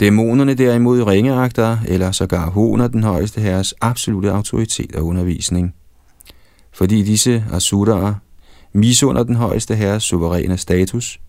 [0.00, 5.74] Dæmonerne derimod ringeagter eller sågar honer den højeste herres absolute autoritet og undervisning–
[6.72, 8.14] fordi disse asuraer
[8.72, 11.20] misunder den højeste herres suveræne status,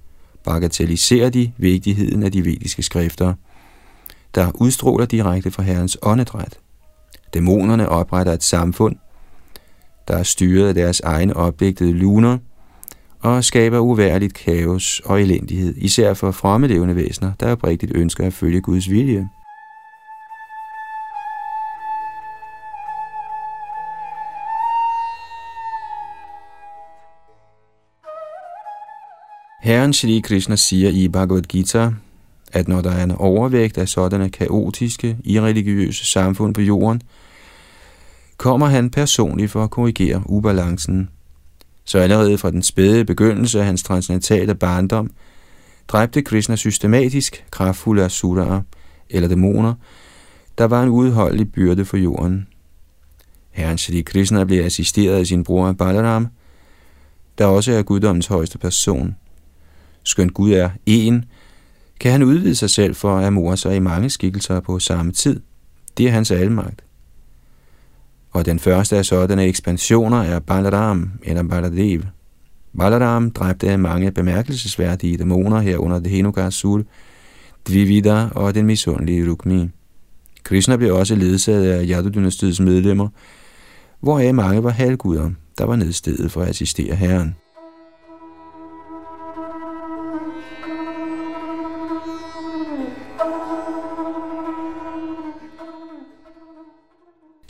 [0.43, 3.33] bagatelliserer de vigtigheden af de vediske skrifter,
[4.35, 6.59] der udstråler direkte fra herrens åndedræt.
[7.33, 8.95] Dæmonerne opretter et samfund,
[10.07, 12.37] der er styret af deres egne opdigtede luner,
[13.19, 18.33] og skaber uværligt kaos og elendighed, især for fromme levende væsener, der oprigtigt ønsker at
[18.33, 19.29] følge Guds vilje.
[29.71, 31.91] Herren Shri Krishna siger i Bhagavad Gita
[32.51, 37.01] at når der er en overvægt af sådanne kaotiske, irreligiøse samfund på jorden,
[38.37, 41.09] kommer han personligt for at korrigere ubalancen.
[41.85, 45.11] Så allerede fra den spæde begyndelse af hans transcendentale barndom,
[45.87, 48.61] dræbte Krishna systematisk kraftfulde asuraer,
[49.09, 49.73] eller dæmoner,
[50.57, 52.47] der var en udholdelig byrde for jorden.
[53.49, 56.27] Herren Shri Krishna blev assisteret af sin bror Balaram,
[57.37, 59.15] der også er guddommens højeste person.
[60.03, 61.25] Skønt Gud er en,
[61.99, 65.39] kan han udvide sig selv for at amore sig i mange skikkelser på samme tid.
[65.97, 66.83] Det er hans almagt.
[68.31, 72.01] Og den første af sådanne ekspansioner er Balaram eller Baladev.
[72.77, 76.85] Balaram dræbte mange bemærkelsesværdige dæmoner herunder det Henugasul,
[77.67, 79.69] Dvivida og den misundelige Rukmi.
[80.43, 83.07] Krishna blev også ledsaget af Yadu-dynastiets medlemmer,
[83.99, 87.35] hvoraf mange var halvguder, der var nedstedet for at assistere herren.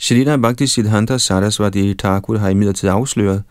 [0.02, 3.42] Shrita Bhakti Siddhanta Saraswati Thakur har imidlertid afsløret,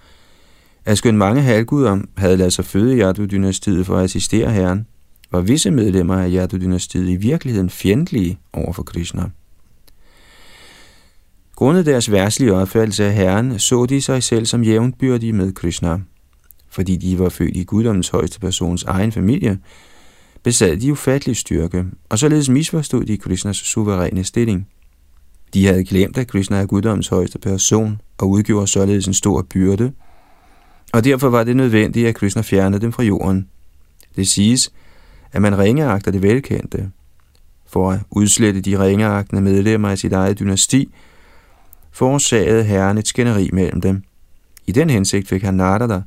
[0.85, 4.87] at skøn mange halvguder havde ladet sig føde i Yadu-dynastiet for at assistere herren,
[5.31, 9.23] var visse medlemmer af Yadu-dynastiet i virkeligheden fjendtlige over for Krishna.
[11.55, 15.99] Grundet deres værtslige opfattelse af Herren, så de sig selv som jævnbyrdige med Krishna.
[16.69, 19.59] Fordi de var født i guddommens højeste persons egen familie,
[20.43, 24.67] besad de ufattelig styrke, og således misforstod de Krishnas suveræne stilling.
[25.53, 29.91] De havde glemt, at Krishna er guddommens højeste person, og udgjorde således en stor byrde,
[30.93, 33.47] og derfor var det nødvendigt, at Krishna fjernede dem fra jorden.
[34.15, 34.71] Det siges,
[35.31, 36.91] at man ringeagter det velkendte.
[37.67, 40.89] For at udslette de ringeagtende medlemmer af sit eget dynasti,
[41.91, 44.03] forårsagede herren et skænderi mellem dem.
[44.67, 46.01] I den hensigt fik han Narada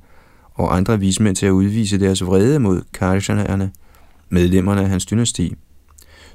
[0.55, 3.71] og andre vismænd til at udvise deres vrede mod Karshanerne,
[4.29, 5.55] medlemmerne af hans dynasti.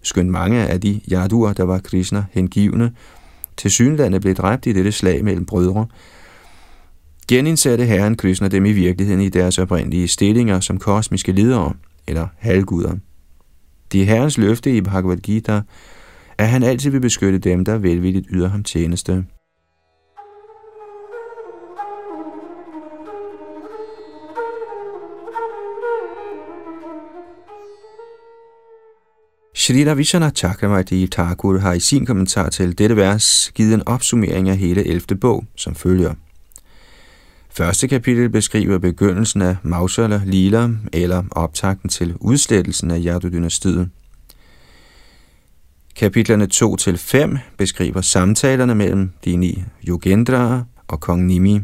[0.04, 2.92] Skønt mange af de jaduer, der var Krishna hengivne,
[3.58, 5.88] til synlandet blev dræbt i dette slag mellem brødre,
[7.28, 11.74] genindsatte herren Krishna dem i virkeligheden i deres oprindelige stillinger som kosmiske ledere,
[12.08, 12.96] eller halvguder.
[13.92, 15.62] Det er herrens løfte i Bhagavad Gita,
[16.38, 19.26] at han altid vil beskytte dem, der velvilligt yder ham tjeneste.
[29.69, 34.58] Shrita Vishana Chakravarti Thakur har i sin kommentar til dette vers givet en opsummering af
[34.58, 35.01] hele 11.
[35.21, 36.13] bog, som følger.
[37.49, 43.89] Første kapitel beskriver begyndelsen af Mausala Lila, eller optakten til udslettelsen af Yadu-dynastiet.
[45.95, 51.62] Kapitlerne 2-5 beskriver samtalerne mellem de ni Yogendra og kong Nimi.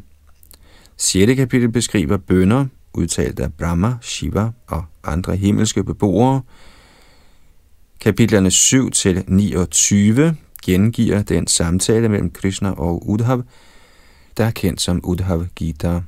[0.97, 1.35] 6.
[1.35, 6.41] kapitel beskriver bønder, udtalt af Brahma, Shiva og andre himmelske beboere,
[8.05, 13.43] Kapitlerne 7 til 29 gengiver den samtale mellem Krishna og Udhav,
[14.37, 16.01] der er kendt som Udhav Gita.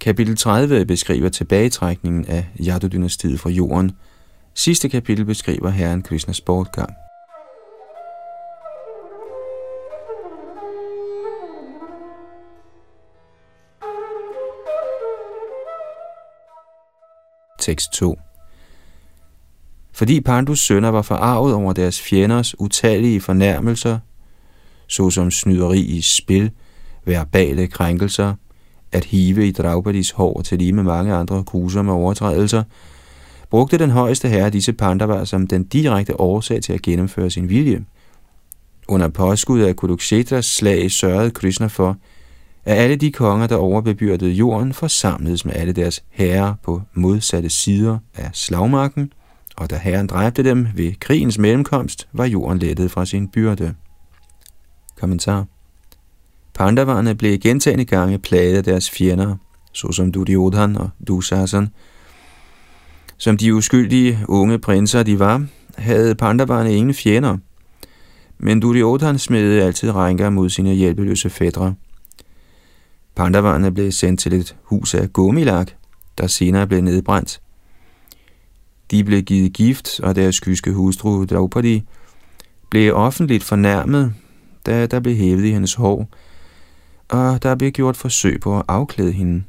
[0.00, 3.92] Kapitel 30 beskriver tilbagetrækningen af Yadu-dynastiet fra jorden.
[4.54, 6.92] Sidste kapitel beskriver herren Krishnas bortgang.
[17.60, 18.18] Tekst 2
[20.02, 23.98] fordi Pandus sønner var forarvet over deres fjenders utallige fornærmelser,
[24.86, 26.50] såsom snyderi i spil,
[27.04, 28.34] verbale krænkelser,
[28.92, 32.62] at hive i Draupadis hår til lige med mange andre grusomme overtrædelser,
[33.50, 37.84] brugte den højeste herre disse pandavar som den direkte årsag til at gennemføre sin vilje.
[38.88, 41.96] Under påskud af Kuduksetras slag sørgede Krishna for,
[42.64, 47.98] at alle de konger, der overbebyrdede jorden, forsamledes med alle deres herrer på modsatte sider
[48.14, 49.12] af slagmarken–
[49.56, 53.74] og da herren dræbte dem ved krigens mellemkomst, var jorden lettet fra sin byrde.
[55.00, 55.46] Kommentar
[56.54, 59.36] Pandavarne blev gentagende gange plaget af deres fjender,
[59.72, 61.68] såsom Duryodhan og Dushasan.
[63.16, 65.46] Som de uskyldige unge prinser de var,
[65.78, 67.36] havde Pandavarne ingen fjender,
[68.38, 71.74] men Duryodhan smedede altid rænker mod sine hjælpeløse fædre.
[73.16, 75.70] Pandavarne blev sendt til et hus af gummilak,
[76.18, 77.40] der senere blev nedbrændt.
[78.92, 81.82] De blev givet gift, og deres kyske hustru Draupadi
[82.70, 84.14] blev offentligt fornærmet,
[84.66, 86.08] da der blev hævet i hendes hår,
[87.08, 89.42] og der blev gjort forsøg på at afklæde hende.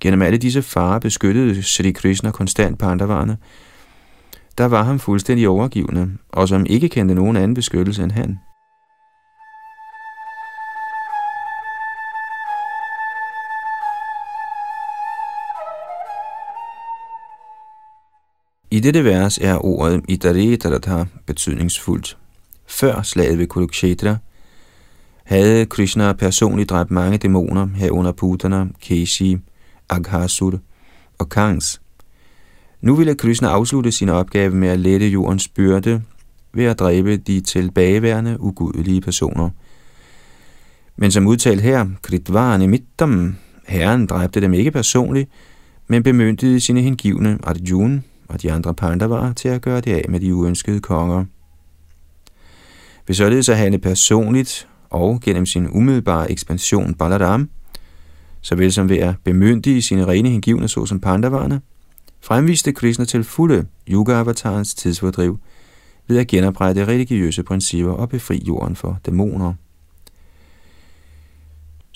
[0.00, 3.36] Gennem alle disse farer beskyttede Sri Krishna konstant pandavarne,
[4.58, 8.38] der var ham fuldstændig overgivende, og som ikke kendte nogen anden beskyttelse end han.
[18.70, 22.18] I dette vers er ordet Idaretarata betydningsfuldt.
[22.66, 24.16] Før slaget ved Kurukshetra
[25.24, 29.38] havde Krishna personligt dræbt mange dæmoner herunder Putana, Keshi,
[29.88, 30.58] Aghasur
[31.18, 31.80] og Kangs.
[32.80, 36.02] Nu ville Krishna afslutte sin opgave med at lette jordens byrde
[36.52, 39.50] ved at dræbe de tilbageværende ugudelige personer.
[40.96, 43.36] Men som udtalt her, Kritvarne Mittam,
[43.68, 45.30] herren dræbte dem ikke personligt,
[45.86, 50.20] men bemyndigede sine hengivne Arjuna og de andre pandavarer til at gøre det af med
[50.20, 51.24] de uønskede konger.
[53.06, 57.50] Ved således at handle personligt og gennem sin umiddelbare ekspansion Balaram,
[58.40, 61.60] såvel som ved at bemyndige sine rene hengivne såsom pandavarerne,
[62.20, 65.38] fremviste Krishna til fulde yoga-avatarens tidsfordriv
[66.08, 69.54] ved at genoprette religiøse principper og befri jorden for dæmoner.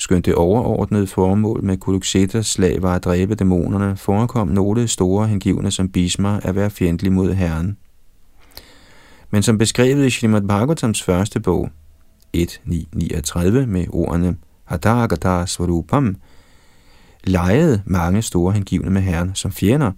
[0.03, 5.70] Skønt det overordnede formål med Kuluksetas slag var at dræbe dæmonerne, forekom nogle store hengivne
[5.70, 7.76] som Bhisma at være fjendtlig mod Herren.
[9.30, 11.70] Men som beskrevet i Srimad Bhagavatams første bog,
[12.36, 16.16] 1.9.39 med ordene Hadagata Svarupam,
[17.24, 19.92] lejede mange store hengivne med Herren som fjender,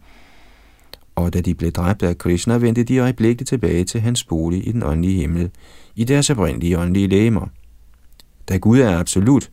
[1.14, 4.72] og da de blev dræbt af Krishna, vendte de øjeblikkeligt tilbage til hans bolig i
[4.72, 5.50] den åndelige himmel,
[5.94, 7.46] i deres oprindelige åndelige læmer.
[8.48, 9.50] Da Gud er absolut,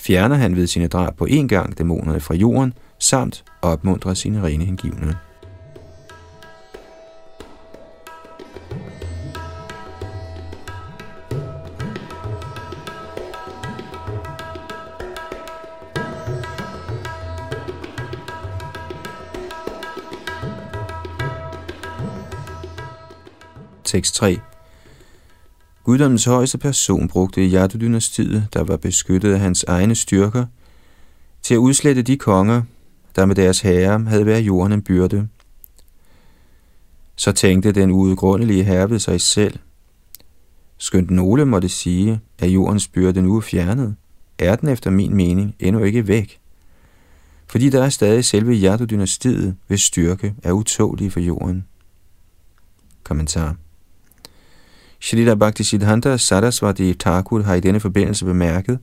[0.00, 4.64] fjerner han ved sine drab på én gang dæmonerne fra jorden, samt opmuntrer sine rene
[4.64, 5.16] hengivne.
[23.84, 24.49] Tekst 3
[25.90, 30.46] Guddommens højeste person brugte Yadu-dynastiet, der var beskyttet af hans egne styrker,
[31.42, 32.62] til at udslette de konger,
[33.16, 35.28] der med deres herre havde været jorden en byrde.
[37.16, 39.58] Så tænkte den uudgrundelige herre ved sig selv.
[40.78, 43.96] Skønt nogle måtte sige, at jordens byrde nu er fjernet,
[44.38, 46.40] er den efter min mening endnu ikke væk.
[47.46, 51.64] Fordi der er stadig selve Yadu-dynastiet, hvis styrke er utålig for jorden.
[53.02, 53.56] Kommentar
[55.00, 58.78] Shrita Bhaktisiddhanta Sarasvati Thakur har i denne forbindelse bemærket,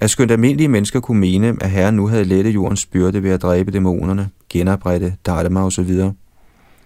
[0.00, 3.42] at skønt almindelige mennesker kunne mene, at Herren nu havde lettet jordens byrde ved at
[3.42, 6.02] dræbe dæmonerne, genoprette Dharma osv.,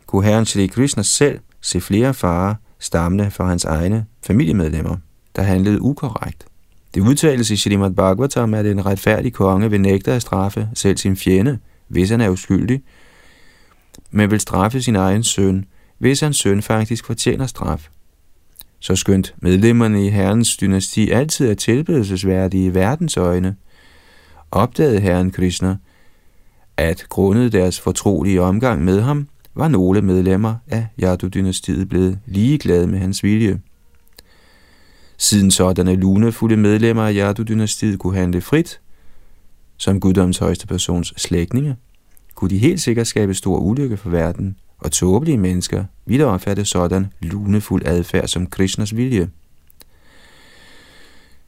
[0.07, 4.97] kunne Herren Shri Krishna selv se flere farer stammende fra hans egne familiemedlemmer,
[5.37, 6.47] der handlede ukorrekt.
[6.95, 11.17] Det udtales i Srimad Bhagavatam, at en retfærdig konge vil nægte at straffe selv sin
[11.17, 12.83] fjende, hvis han er uskyldig,
[14.11, 15.65] men vil straffe sin egen søn,
[16.05, 17.89] hvis hans søn faktisk fortjener straf.
[18.81, 23.57] Så skønt medlemmerne i herrens dynasti altid er tilbedelsesværdige i verdens øjne,
[24.51, 25.77] opdagede herren Krishna,
[26.77, 32.99] at grundet deres fortrolige omgang med ham, var nogle medlemmer af Yadu-dynastiet blevet ligeglade med
[32.99, 33.61] hans vilje.
[35.17, 38.81] Siden sådanne lunefulde medlemmer af Yadu-dynastiet kunne handle frit,
[39.77, 41.77] som guddoms højeste persons slægtninge,
[42.35, 47.07] kunne de helt sikkert skabe stor ulykke for verden og tåbelige mennesker ville opfatte sådan
[47.21, 49.29] lunefuld adfærd som Krishnas vilje.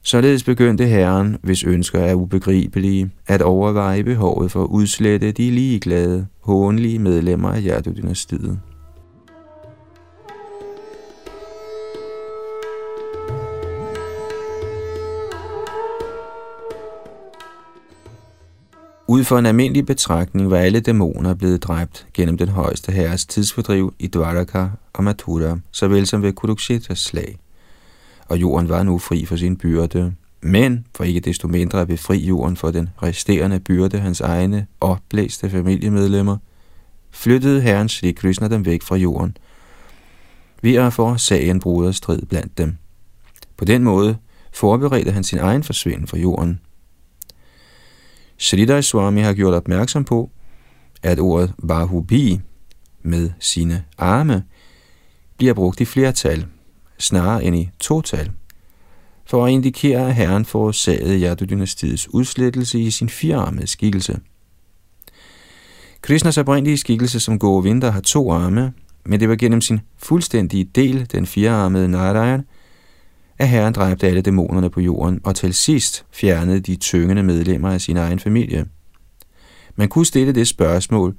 [0.02, 6.26] Således begyndte Herren, hvis ønsker er ubegribelige, at overveje behovet for at udslette de ligeglade,
[6.40, 8.40] hånlige medlemmer af hjertedynastiet.
[8.40, 8.75] dynastiet
[19.08, 23.94] Ud for en almindelig betragtning var alle dæmoner blevet dræbt gennem den højeste herres tidsfordriv
[23.98, 27.38] i Dvaraka og Mathura, såvel som ved Kurukshetas slag.
[28.28, 30.14] Og jorden var nu fri for sin byrde.
[30.40, 35.50] Men for ikke desto mindre at befri jorden for den resterende byrde hans egne opblæste
[35.50, 36.36] familiemedlemmer,
[37.10, 39.36] flyttede herren Sri Krishna dem væk fra jorden,
[40.62, 42.76] ved at få sagen bruderstrid blandt dem.
[43.56, 44.16] På den måde
[44.52, 46.60] forberedte han sin egen forsvinden fra jorden,
[48.38, 50.30] Sridhar Swami har gjort opmærksom på,
[51.02, 52.40] at ordet Bahubi
[53.02, 54.44] med sine arme
[55.36, 56.46] bliver brugt i flertal,
[56.98, 58.30] snarere end i total,
[59.26, 64.18] for at indikere, at herren forårsagede Yadu-dynastiets udslettelse i sin firearmede skikkelse.
[66.00, 68.72] Krishnas oprindelige skikkelse som Govinda har to arme,
[69.04, 72.44] men det var gennem sin fuldstændige del, den firearmede Narayan,
[73.38, 77.80] at herren dræbte alle dæmonerne på jorden, og til sidst fjernede de tyngende medlemmer af
[77.80, 78.66] sin egen familie.
[79.76, 81.16] Man kunne stille det spørgsmål,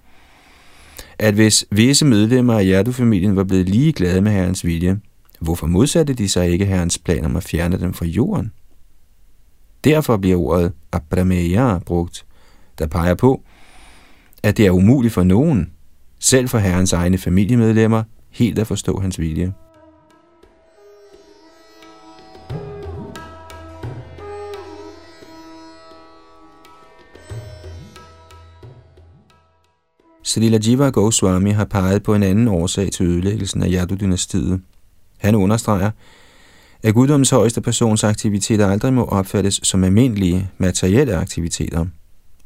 [1.19, 4.99] at hvis visse medlemmer af Hjertefamilien var blevet lige glade med herrens vilje,
[5.39, 8.51] hvorfor modsatte de sig ikke herrens plan om at fjerne dem fra jorden?
[9.83, 12.25] Derfor bliver ordet abrameya brugt,
[12.79, 13.43] der peger på,
[14.43, 15.71] at det er umuligt for nogen,
[16.19, 19.53] selv for herrens egne familiemedlemmer, helt at forstå hans vilje.
[30.27, 34.61] Srila Jiva Goswami har peget på en anden årsag til ødelæggelsen af Yadu-dynastiet.
[35.17, 35.91] Han understreger,
[36.83, 41.85] at guddommens højeste persons aktiviteter aldrig må opfattes som almindelige materielle aktiviteter,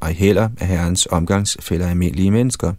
[0.01, 2.73] ej heller af herrens omgangsfælder almindelige mennesker.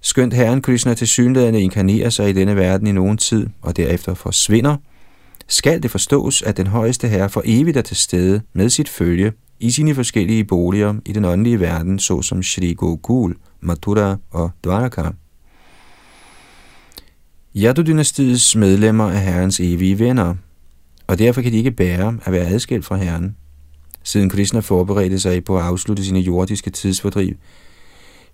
[0.00, 4.14] Skønt herren Krishna til synlædende inkarnerer sig i denne verden i nogen tid og derefter
[4.14, 4.76] forsvinder,
[5.48, 9.32] skal det forstås, at den højeste herre for evigt er til stede med sit følge
[9.60, 15.02] i sine forskellige boliger i den åndelige verden, såsom Shri Gokul, Mathura og Dwaraka.
[17.56, 20.34] Yadu-dynastiets medlemmer er herrens evige venner,
[21.06, 23.36] og derfor kan de ikke bære at være adskilt fra herren.
[24.02, 27.34] Siden Krishna forberedte sig på at afslutte sine jordiske tidsfordriv,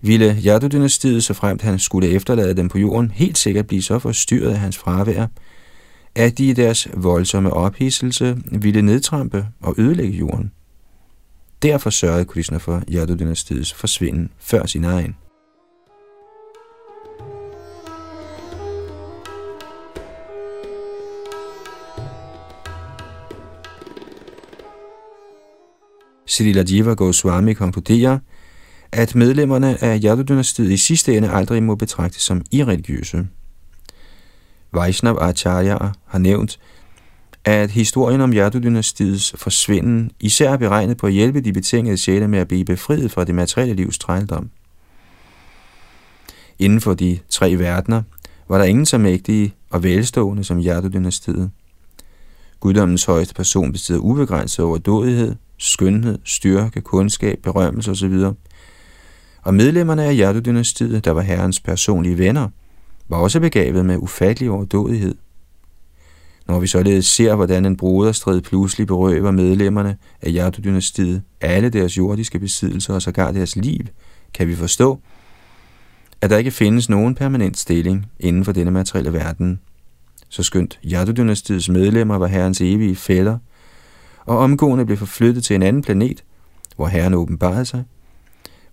[0.01, 4.51] ville Yadu-dynastiet, så fremt han skulle efterlade dem på jorden, helt sikkert blive så forstyrret
[4.51, 5.27] af hans fravær,
[6.15, 10.51] at de i deres voldsomme ophidselse ville nedtrampe og ødelægge jorden.
[11.61, 15.15] Derfor sørgede Krishna for Yadu-dynastiets forsvinden før sin egen.
[26.27, 28.19] Srila Jiva Goswami konkluderer,
[28.91, 33.27] at medlemmerne af Yadu-dynastiet i sidste ende aldrig må betragtes som irreligiøse.
[34.73, 36.59] Vaishnav Acharya har nævnt,
[37.45, 42.39] at historien om Yadu-dynastiets forsvinden især er beregnet på at hjælpe de betingede sjæle med
[42.39, 44.49] at blive befriet fra det materielle livs trældom.
[46.59, 48.01] Inden for de tre verdener
[48.49, 51.49] var der ingen så mægtige og velstående som Yadu-dynastiet.
[52.59, 58.23] Guddommens højeste person besidder ubegrænset overdådighed, skønhed, styrke, kundskab, berømmelse osv.
[59.41, 62.49] Og medlemmerne af Yadu-dynastiet, der var herrens personlige venner,
[63.09, 65.15] var også begavet med ufattelig overdådighed.
[66.51, 72.39] Når vi således ser, hvordan en broderstrid pludselig berøver medlemmerne af Yadu-dynastiet alle deres jordiske
[72.39, 73.79] besiddelser og sågar deres liv,
[74.33, 74.99] kan vi forstå,
[76.21, 79.59] at der ikke findes nogen permanent stilling inden for denne materielle verden.
[80.29, 83.37] Så skønt Yadu-dynastiets medlemmer var herrens evige fælder,
[84.25, 86.23] og omgående blev forflyttet til en anden planet,
[86.75, 87.83] hvor herren åbenbarede sig,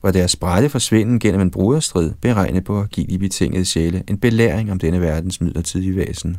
[0.02, 4.18] var deres brætte forsvinden gennem en broderstrid beregnet på at give de betingede sjæle en
[4.18, 6.36] belæring om denne verdens midlertidige væsen.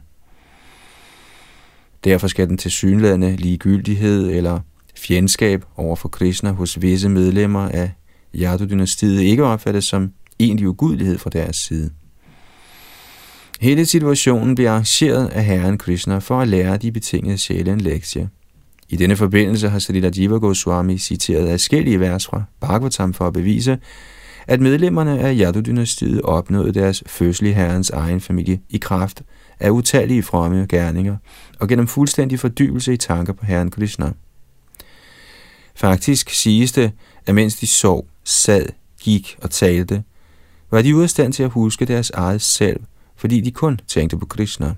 [2.03, 4.59] Derfor skal den tilsyneladende ligegyldighed eller
[4.95, 7.91] fjendskab over for Krishna hos visse medlemmer af
[8.35, 11.91] Yadu-dynastiet ikke opfattes som egentlig ugudelighed fra deres side.
[13.59, 18.29] Hele situationen bliver arrangeret af Herren Krishna for at lære de betingede sjæle en lektie.
[18.89, 23.77] I denne forbindelse har Srila Jiva Goswami citeret adskillige vers fra Bhagavatam for at bevise,
[24.47, 29.23] at medlemmerne af Yadu-dynastiet opnåede deres fødsel i herrens egen familie i kraft
[29.59, 31.17] af utallige fromme gerninger
[31.59, 34.11] og gennem fuldstændig fordybelse i tanker på herren Krishna.
[35.75, 36.91] Faktisk siges det,
[37.25, 38.65] at mens de sov, sad,
[39.01, 40.03] gik og talte,
[40.71, 42.79] var de ude af stand til at huske deres eget selv,
[43.15, 44.75] fordi de kun tænkte på Krishna.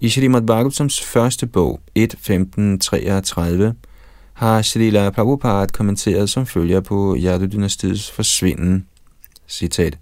[0.00, 3.91] I Srimad Bhagavatams første bog, 1.15.33,
[4.32, 8.86] har Srila Prabhupada kommenteret som følger på Yadu-dynastiets forsvinden.
[9.48, 9.98] Citat.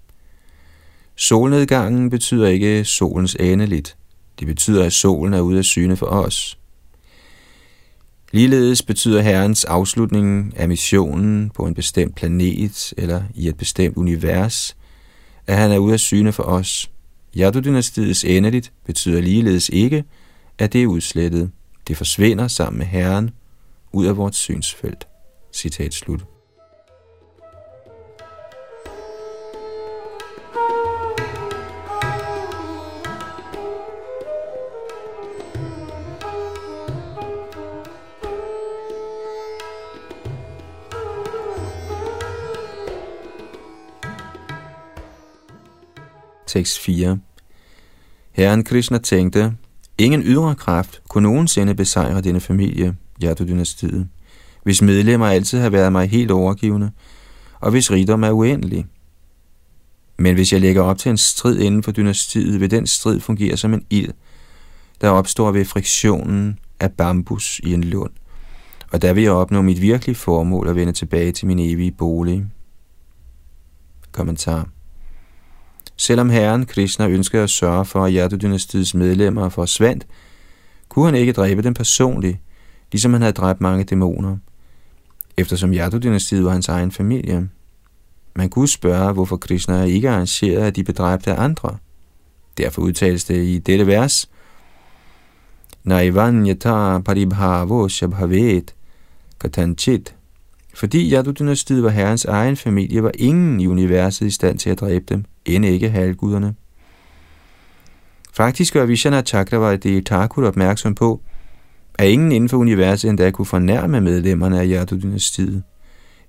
[1.16, 3.96] Solnedgangen betyder ikke solens endeligt.
[4.38, 6.58] Det betyder, at solen er ude af syne for os.
[8.32, 14.76] Ligeledes betyder Herrens afslutning af missionen på en bestemt planet eller i et bestemt univers,
[15.46, 16.90] at han er ude af syne for os.
[17.36, 20.04] Yadu-dynastiets endeligt betyder ligeledes ikke,
[20.58, 21.50] at det er udslettet.
[21.88, 23.30] Det forsvinder sammen med Herren
[23.92, 25.08] ud af vores synsfelt.
[25.52, 26.24] Citat slut.
[46.46, 47.18] Tekst 4
[48.32, 49.52] Herren Krishna tænkte,
[49.98, 54.08] ingen ydre kraft kunne nogensinde besejre denne familie, Yadu-dynastiet,
[54.62, 56.90] hvis medlemmer altid har været mig helt overgivende,
[57.60, 58.86] og hvis rigdom er uendelig.
[60.18, 63.56] Men hvis jeg lægger op til en strid inden for dynastiet, vil den strid fungere
[63.56, 64.12] som en ild,
[65.00, 68.10] der opstår ved friktionen af bambus i en lund,
[68.92, 72.46] og der vil jeg opnå mit virkelige formål at vende tilbage til min evige bolig.
[74.12, 74.68] Kommentar
[75.96, 80.06] Selvom herren Krishna ønskede at sørge for, at Yadu-dynastiets medlemmer forsvandt,
[80.88, 82.38] kunne han ikke dræbe dem personligt,
[82.92, 84.36] ligesom han havde dræbt mange dæmoner,
[85.36, 87.48] eftersom Yadu-dynastiet var hans egen familie.
[88.36, 91.76] Man kunne spørge, hvorfor Krishna ikke arrangerede, at de bedræbte andre.
[92.58, 94.30] Derfor udtales det i dette vers,
[95.84, 98.74] Naivanyata paribhavo shabhavet
[99.40, 100.14] katanchit.
[100.74, 105.04] Fordi Yadu-dynastiet var herrens egen familie, var ingen i universet i stand til at dræbe
[105.08, 106.54] dem, end ikke halvguderne.
[108.32, 111.20] Faktisk gør Vishana Chakravarti Thakur opmærksom på,
[111.98, 115.62] at ingen inden for universet endda kunne fornærme medlemmerne af Yadu-dynastiet,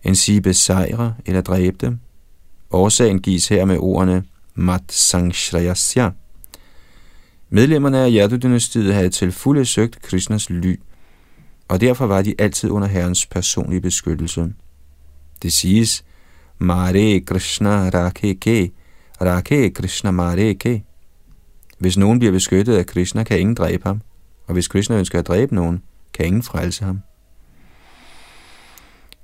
[0.04, 2.00] en sige besejre eller dræbe dem.
[2.72, 4.24] Årsagen gives her med ordene
[4.56, 6.10] Mat Sangshrayasya.
[7.50, 10.80] Medlemmerne af Yadu-dynastiet havde til fulde søgt Krishnas ly,
[11.68, 14.54] og derfor var de altid under herrens personlige beskyttelse.
[15.42, 16.04] Det siges,
[16.58, 18.72] Mare Krishna Rakhe Ke,
[19.22, 20.84] Rakhe Krishna Mare Ke.
[21.80, 24.02] Hvis nogen bliver beskyttet af Krishna, kan ingen dræbe ham,
[24.52, 25.82] og hvis Krishna ønsker at dræbe nogen,
[26.14, 27.00] kan ingen frelse ham.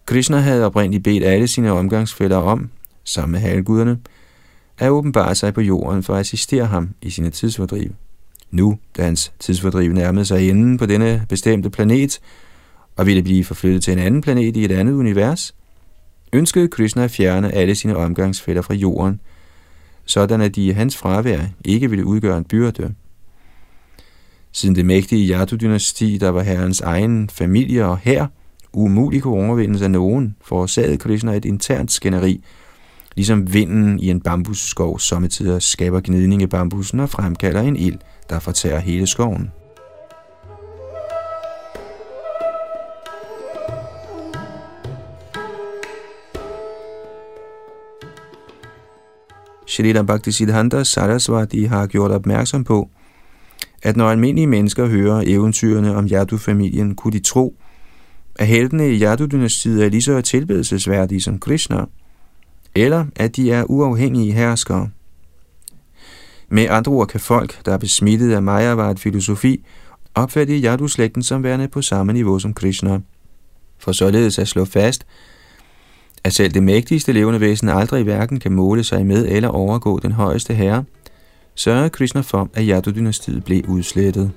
[0.06, 2.70] Krishna havde oprindeligt bedt alle sine omgangsfælder om,
[3.04, 4.00] sammen med halvguderne,
[4.78, 7.92] at åbenbare sig på jorden for at assistere ham i sine tidsfordriv.
[8.52, 12.20] Nu, da hans tidsfordriv nærmede sig inden på denne bestemte planet,
[12.96, 15.56] og ville blive forflyttet til en anden planet i et andet univers,
[16.34, 19.20] ønskede Krishna at fjerne alle sine omgangsfælder fra jorden,
[20.06, 22.94] sådan at de i hans fravær ikke ville udgøre en byrde.
[24.58, 28.28] Siden det mægtige Yadu-dynasti, der var herrens egen familie og her,
[28.74, 32.44] umuligt kunne overvindes af nogen, forårsagede Krishna et internt skænderi,
[33.16, 37.98] ligesom vinden i en bambusskov sommetider skaber gnidning i bambusen og fremkalder en ild,
[38.30, 39.52] der fortærer hele skoven.
[49.68, 52.90] Shrita Bhaktisiddhanta Saraswati har gjort opmærksom på,
[53.84, 57.56] at når almindelige mennesker hører eventyrene om Yadu-familien, kunne de tro,
[58.36, 61.86] at heltene i Yadu-dynastiet er lige så tilbedelsesværdige som Krishna,
[62.76, 64.90] eller at de er uafhængige herskere.
[66.50, 69.66] Med andre ord kan folk, der er besmittet af Mayavad filosofi,
[70.16, 73.00] opfatte Yadu-slægten som værende på samme niveau som Krishna.
[73.78, 75.06] For således at slå fast,
[76.24, 80.00] at selv det mægtigste levende væsen aldrig i hverken kan måle sig med eller overgå
[80.00, 80.84] den højeste herre,
[81.58, 84.32] sørgede Krishna for, at Yadu-dynastiet blev udslettet.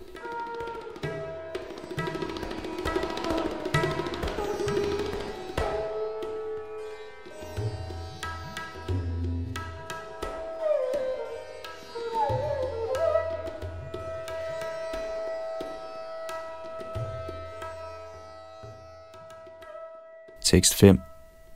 [20.44, 21.00] Tekst 5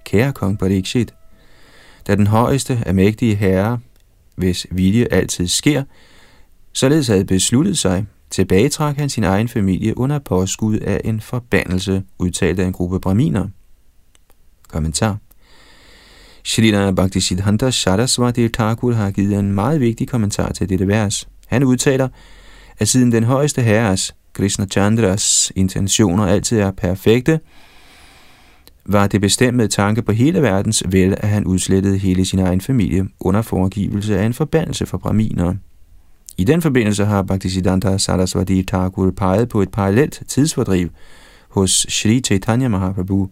[0.05, 1.15] Kære kong Parikshit,
[2.07, 3.81] da den højeste af mægtige herre,
[4.37, 5.83] hvis vilje altid sker,
[6.73, 12.61] således havde besluttet sig, tilbagetrak han sin egen familie under påskud af en forbandelse, udtalt
[12.61, 13.49] af en gruppe braminer.
[14.69, 15.19] Kommentar
[16.45, 21.29] Shrila Bhakti Siddhanta Saraswati Thakur har givet en meget vigtig kommentar til dette vers.
[21.47, 22.09] Han udtaler,
[22.79, 27.41] at siden den højeste herres, Krishna Chandras, intentioner altid er perfekte,
[28.87, 32.61] var det bestemt med tanke på hele verdens vel, at han udslettede hele sin egen
[32.61, 35.55] familie under foregivelse af en forbandelse for braminer.
[36.39, 40.89] I den forbindelse har Bhaktisiddhanta Sarasvati Thakur peget på et parallelt tidsfordriv
[41.49, 43.29] hos Sri Chaitanya Mahaprabhu,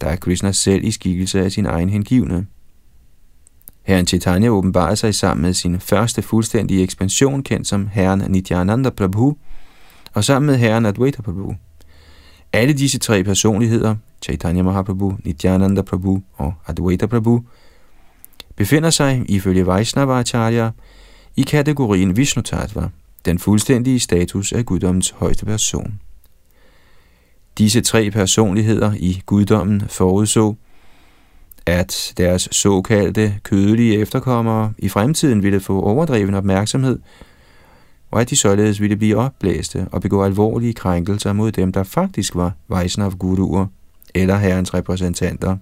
[0.00, 2.46] der er Krishna selv i skikkelse af sin egen hengivne.
[3.82, 9.36] Herren Chaitanya åbenbarer sig sammen med sin første fuldstændige ekspansion, kendt som Herren Nityananda Prabhu,
[10.14, 11.54] og sammen med Herren Advaita Prabhu.
[12.52, 17.42] Alle disse tre personligheder, Chaitanya Mahaprabhu, Nityananda Prabhu og Advaita Prabhu,
[18.56, 20.70] befinder sig ifølge Vaishnava Acharya
[21.36, 22.88] i kategorien Vishnu Tattva,
[23.24, 26.00] den fuldstændige status af guddommens højeste person.
[27.58, 30.54] Disse tre personligheder i guddommen forudså,
[31.66, 36.98] at deres såkaldte kødelige efterkommere i fremtiden ville få overdreven opmærksomhed
[38.12, 42.34] og at de således ville blive opblæste og begå alvorlige krænkelser mod dem, der faktisk
[42.34, 43.66] var Vaisnav-guruer
[44.14, 45.56] eller herrens repræsentanter.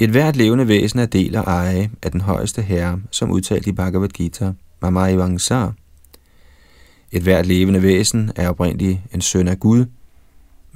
[0.00, 3.72] Et hvert levende væsen er del og eje af den højeste herre, som udtalt i
[3.72, 4.52] Bhagavad Gita,
[4.82, 5.74] Mamai Vangsar.
[7.12, 9.84] Et hvert levende væsen er oprindeligt en søn af Gud,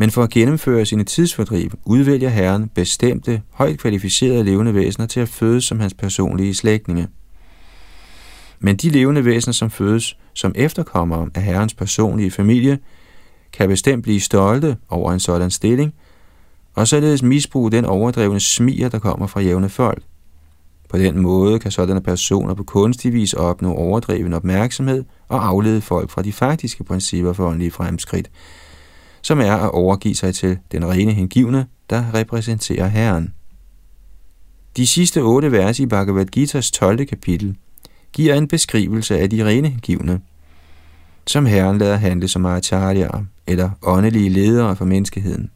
[0.01, 5.29] men for at gennemføre sine tidsfordriv, udvælger Herren bestemte, højt kvalificerede levende væsener til at
[5.29, 7.09] fødes som hans personlige slægtninge.
[8.61, 12.79] Men de levende væsener, som fødes som efterkommere af Herrens personlige familie,
[13.53, 15.95] kan bestemt blive stolte over en sådan stilling,
[16.75, 20.03] og således misbruge den overdrevne smier, der kommer fra jævne folk.
[20.89, 26.11] På den måde kan sådanne personer på kunstig vis opnå overdreven opmærksomhed og aflede folk
[26.11, 28.31] fra de faktiske principper for åndelige fremskridt,
[29.23, 33.35] som er at overgive sig til den rene hengivne, der repræsenterer Herren.
[34.77, 37.07] De sidste otte vers i Bhagavad Gita's 12.
[37.07, 37.57] kapitel
[38.13, 40.21] giver en beskrivelse af de rene hengivne,
[41.27, 43.09] som Herren lader handle som acharya
[43.47, 45.51] eller åndelige ledere for menneskeheden.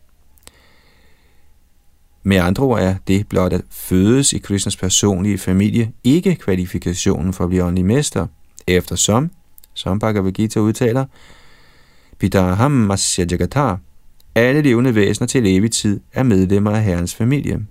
[2.23, 7.45] Med andre ord er det blot at fødes i Krishnas personlige familie ikke kvalifikationen for
[7.45, 8.27] at blive åndelig mester,
[8.67, 9.31] eftersom,
[9.75, 11.05] som Bhagavad Gita udtaler,
[12.19, 13.79] Pidaham Masya Jagatar,
[14.35, 17.67] alle levende væsener til evig tid er medlemmer af Herrens familie.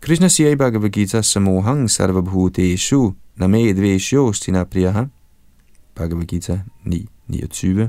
[0.00, 5.04] Krishna siger i Bhagavad Gita, Samohang Sarvabhuteshu Namedvesho Stinapriyaha,
[5.94, 7.88] Bhagavad Gita 9.29,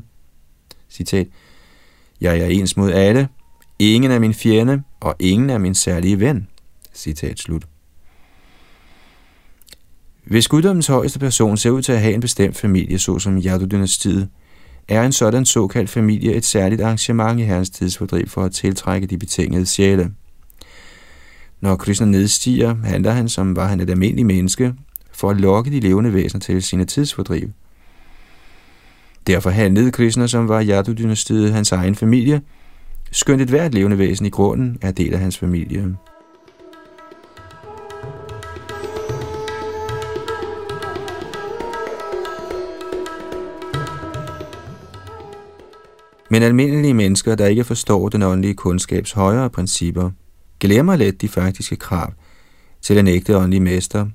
[0.89, 1.27] citat,
[2.21, 3.27] Jeg er ens mod alle,
[3.79, 6.47] ingen er min fjende, og ingen er min særlige ven.
[6.93, 7.67] Citat slut.
[10.23, 14.27] Hvis guddommens højeste person ser ud til at have en bestemt familie, såsom Yadu-dynastiet,
[14.87, 19.17] er en sådan såkaldt familie et særligt arrangement i herrens tidsfordriv for at tiltrække de
[19.17, 20.11] betingede sjæle.
[21.61, 24.73] Når Krishna nedstiger, handler han som var han et almindeligt menneske,
[25.11, 27.49] for at lokke de levende væsener til sine tidsfordriv.
[29.27, 32.41] Derfor handlede Krishna, som var Yadu-dynastiet, hans egen familie,
[33.11, 35.95] skønt et hvert levende væsen i grunden er del af hans familie.
[46.29, 50.11] Men almindelige mennesker, der ikke forstår den åndelige kundskabs højere principper,
[50.59, 52.13] glemmer let de faktiske krav
[52.81, 54.05] til den ægte åndelige mester,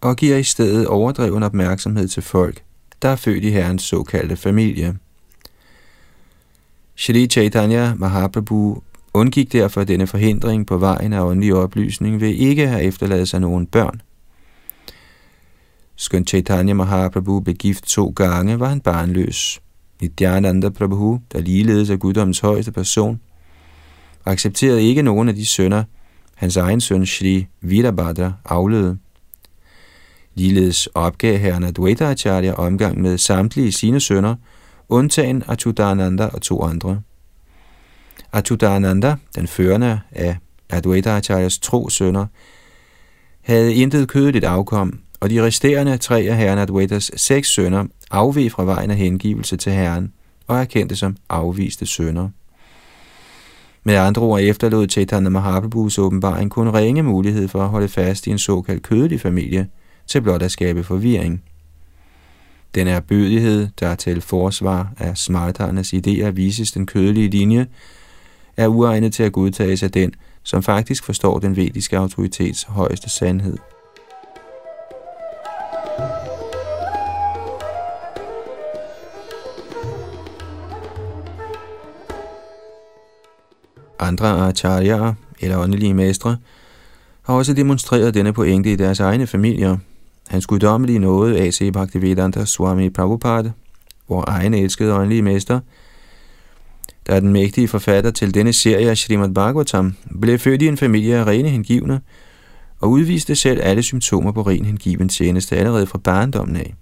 [0.00, 2.62] og giver i stedet overdreven opmærksomhed til folk,
[3.02, 4.98] der er født i herrens såkaldte familie.
[6.96, 8.82] Shri Chaitanya Mahaprabhu
[9.14, 13.40] undgik derfor denne forhindring på vejen af åndelig oplysning ved ikke at have efterladet sig
[13.40, 14.02] nogen børn.
[15.96, 19.60] Skønt Chaitanya Mahaprabhu blev gift to gange, var han barnløs.
[20.00, 23.20] Nityananda Prabhu, der ligeledes er guddommens højeste person,
[24.26, 25.84] accepterede ikke nogen af de sønner,
[26.34, 28.98] hans egen søn Shri Virabhadra afledte.
[30.34, 34.34] Ligeledes opgav herren Advaita Acharya omgang med samtlige sine sønner,
[34.88, 37.00] undtagen Achyutananda og to andre.
[38.32, 40.36] Achyutananda, den førende af
[40.70, 42.26] Advaita Acharyas tro sønner,
[43.40, 48.64] havde intet kødeligt afkom, og de resterende tre af herren Advaitas seks sønner afveg fra
[48.64, 50.12] vejen af hengivelse til herren
[50.46, 52.28] og erkendte som afviste sønner.
[53.84, 58.30] Med andre ord efterlod Chaitanya Mahaprabhus åbenbaring kun ringe mulighed for at holde fast i
[58.30, 59.68] en såkaldt kødelig familie,
[60.06, 61.42] til blot at skabe forvirring.
[62.74, 67.66] Den er bødighed, der til forsvar af smartarnes idéer vises den kødelige linje,
[68.56, 70.12] er uegnet til at godtages af den,
[70.42, 73.56] som faktisk forstår den vediske autoritets højeste sandhed.
[84.00, 86.36] Andre acharyaer, eller åndelige mestre,
[87.22, 89.76] har også demonstreret denne pointe i deres egne familier.
[90.28, 91.72] Hans guddommelige nåde, A.C.
[91.72, 93.50] Bhaktivedanta Swami Prabhupada,
[94.06, 95.60] hvor egen elskede åndelige mester,
[97.06, 100.76] der er den mægtige forfatter til denne serie af Srimad Bhagavatam, blev født i en
[100.76, 102.00] familie af rene hengivne,
[102.80, 106.74] og udviste selv alle symptomer på ren hengiven tjeneste allerede fra barndommen af.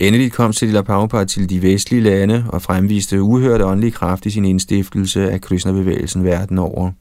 [0.00, 4.44] Endelig kom Siddhila Prabhupada til de vestlige lande og fremviste uhørt åndelig kraft i sin
[4.44, 6.92] indstiftelse af Krishna-bevægelsen verden over.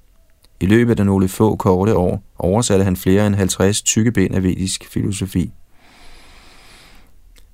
[0.60, 4.44] I løbet af nogle få korte år oversatte han flere end 50 tykke bind af
[4.44, 5.52] vedisk filosofi.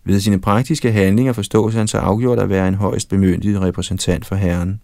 [0.04, 4.36] Ved sine praktiske handlinger forstås han så afgjort at være en højst bemyndiget repræsentant for
[4.36, 4.82] Herren.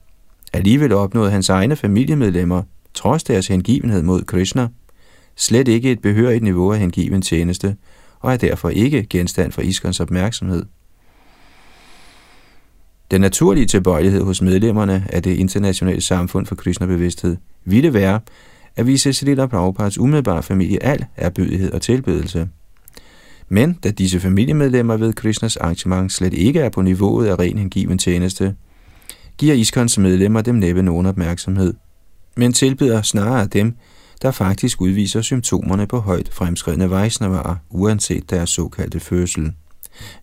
[0.53, 4.68] Alligevel opnåede hans egne familiemedlemmer, trods deres hengivenhed mod Krishna,
[5.36, 7.76] slet ikke et behørigt niveau af hengiven tjeneste,
[8.22, 10.66] og er derfor ikke genstand for Iskons opmærksomhed.
[13.12, 18.20] Den naturlige tilbøjelighed hos medlemmerne af det internationale samfund for Krishna-bevidsthed ville være
[18.76, 22.50] at vise Srila Prabhupads umiddelbare familie al erbødighed og tilbedelse.
[23.50, 27.98] Men da disse familiemedlemmer ved Krishnas arrangement slet ikke er på niveauet af ren hengiven
[27.98, 28.56] tjeneste,
[29.38, 31.74] giver Iskons medlemmer dem næppe nogen opmærksomhed,
[32.38, 33.76] men tilbyder snarere dem,
[34.22, 39.54] der faktisk udviser symptomerne på højt fremskredne vejsnavarer, uanset deres såkaldte fødsel.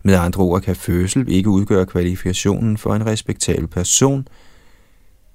[0.03, 4.27] Med andre ord kan fødsel ikke udgøre kvalifikationen for en respektabel person,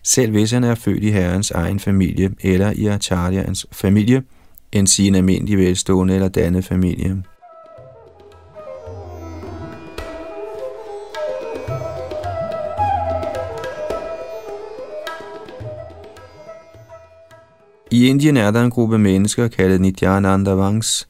[0.03, 4.23] selv hvis han er født i herrens egen familie eller i Acharyans familie,
[4.73, 7.23] end sin almindelig velstående eller dannet familie.
[17.95, 21.09] I Indien er der en gruppe mennesker kaldet Nityananda Vangs,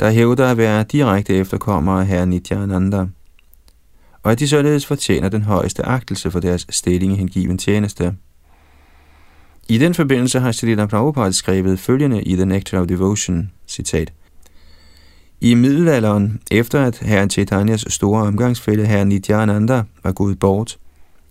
[0.00, 3.06] der hævder at være direkte efterkommere af herre Nityananda,
[4.22, 8.14] og at de således fortjener den højeste agtelse for deres stilling i hengiven tjeneste.
[9.68, 14.12] I den forbindelse har Shalita Prabhupada skrevet følgende i The Nectar of Devotion, citat.
[15.40, 20.78] I middelalderen, efter at herren Chaitanyas store omgangsfælde herre Nityananda var gået bort,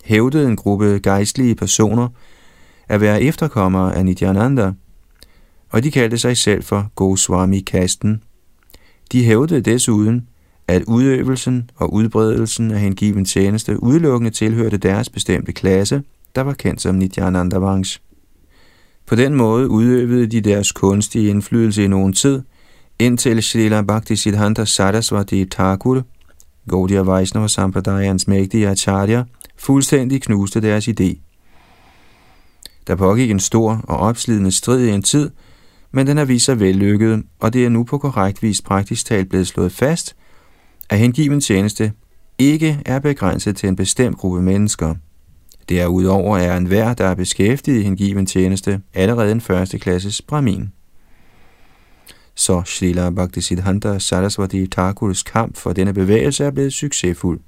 [0.04, 2.08] hævdede en gruppe gejstlige personer
[2.88, 4.72] at være efterkommere af Nityananda,
[5.70, 8.22] og de kaldte sig selv for Goswami-kasten.
[9.12, 10.28] De hævdede desuden,
[10.68, 16.02] at udøvelsen og udbredelsen af hengiven tjeneste udelukkende tilhørte deres bestemte klasse,
[16.34, 18.02] der var kendt som Nityananda Vangs.
[19.06, 22.42] På den måde udøvede de deres kunstige indflydelse i nogen tid,
[22.98, 26.02] indtil Srila Bhakti Siddhanta Sarasvati Thakur,
[26.68, 29.24] Gaudiya Vaishnava Sampradayans mægtige acharya,
[29.56, 31.23] fuldstændig knuste deres idé.
[32.86, 35.30] Der pågik en stor og opslidende strid i en tid,
[35.92, 39.28] men den har vist sig vellykket, og det er nu på korrekt vis praktisk talt
[39.28, 40.16] blevet slået fast,
[40.90, 41.92] at hengiven tjeneste
[42.38, 44.94] ikke er begrænset til en bestemt gruppe mennesker.
[45.68, 50.72] Derudover er enhver, der er beskæftiget i hengiven tjeneste, allerede en første klasses brahmin.
[52.34, 57.40] Så Srila Bhaktisiddhanta Saraswati Thakurs kamp for denne bevægelse er blevet succesfuld.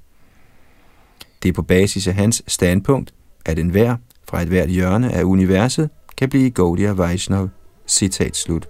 [1.43, 3.13] Det er på basis af hans standpunkt,
[3.45, 3.95] at enhver
[4.29, 7.49] fra et hvert hjørne af universet kan blive Gaudiya Vaishnav.
[7.87, 8.67] Citat slut.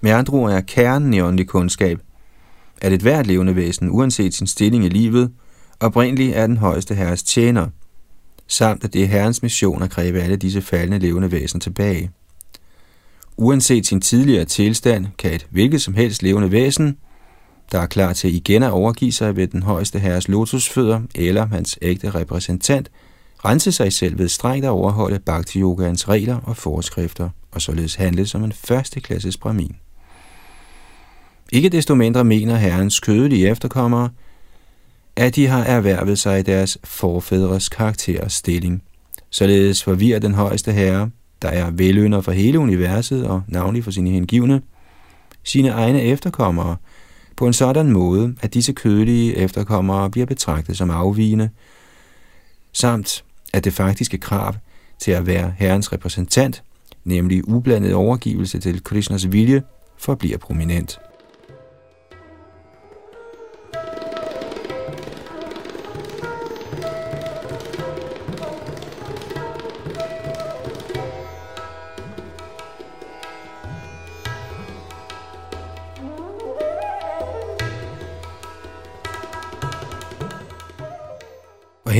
[0.00, 1.98] Med andre ord er kernen i åndelig kundskab,
[2.82, 5.32] at et hvert levende væsen, uanset sin stilling i livet,
[5.80, 7.68] oprindeligt er den højeste herres tjener,
[8.46, 12.10] samt at det er herrens mission at kræve alle disse faldende levende væsen tilbage.
[13.40, 16.96] Uanset sin tidligere tilstand, kan et hvilket som helst levende væsen,
[17.72, 21.78] der er klar til igen at overgive sig ved den højeste herres lotusfødder eller hans
[21.82, 22.90] ægte repræsentant,
[23.44, 28.26] rense sig selv ved strengt at overholde bhakti yogans regler og forskrifter, og således handle
[28.26, 29.76] som en første klasses brahmin.
[31.52, 34.10] Ikke desto mindre mener herrens kødelige efterkommere,
[35.16, 38.82] at de har erhvervet sig deres forfædres karakter og stilling.
[39.30, 41.10] Således forvirrer den højeste herre,
[41.42, 44.62] der er velønder for hele universet og navnlig for sine hengivne,
[45.44, 46.76] sine egne efterkommere.
[47.36, 51.48] På en sådan måde, at disse kødelige efterkommere bliver betragtet som afvigende,
[52.72, 54.54] samt at det faktiske krav
[54.98, 56.62] til at være herrens repræsentant,
[57.04, 59.62] nemlig ublandet overgivelse til Krishnas vilje,
[59.98, 60.98] forbliver prominent.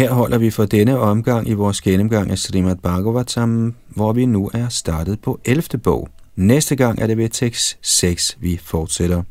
[0.01, 4.51] Her holder vi for denne omgang i vores gennemgang af Srimad Bhagavatam, hvor vi nu
[4.55, 5.79] er startet på 11.
[5.79, 6.09] bog.
[6.37, 9.23] Næste gang er det ved tekst 6, vi fortsætter.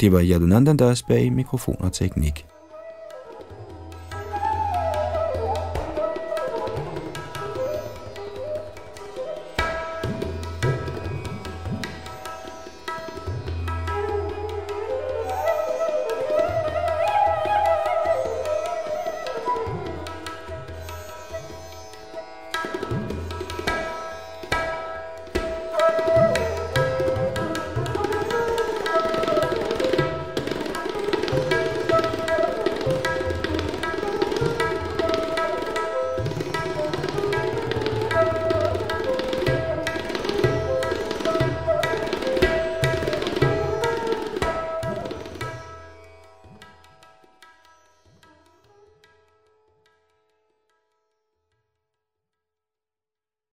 [0.00, 2.46] Det var Yadunandandas bag mikrofon og teknik.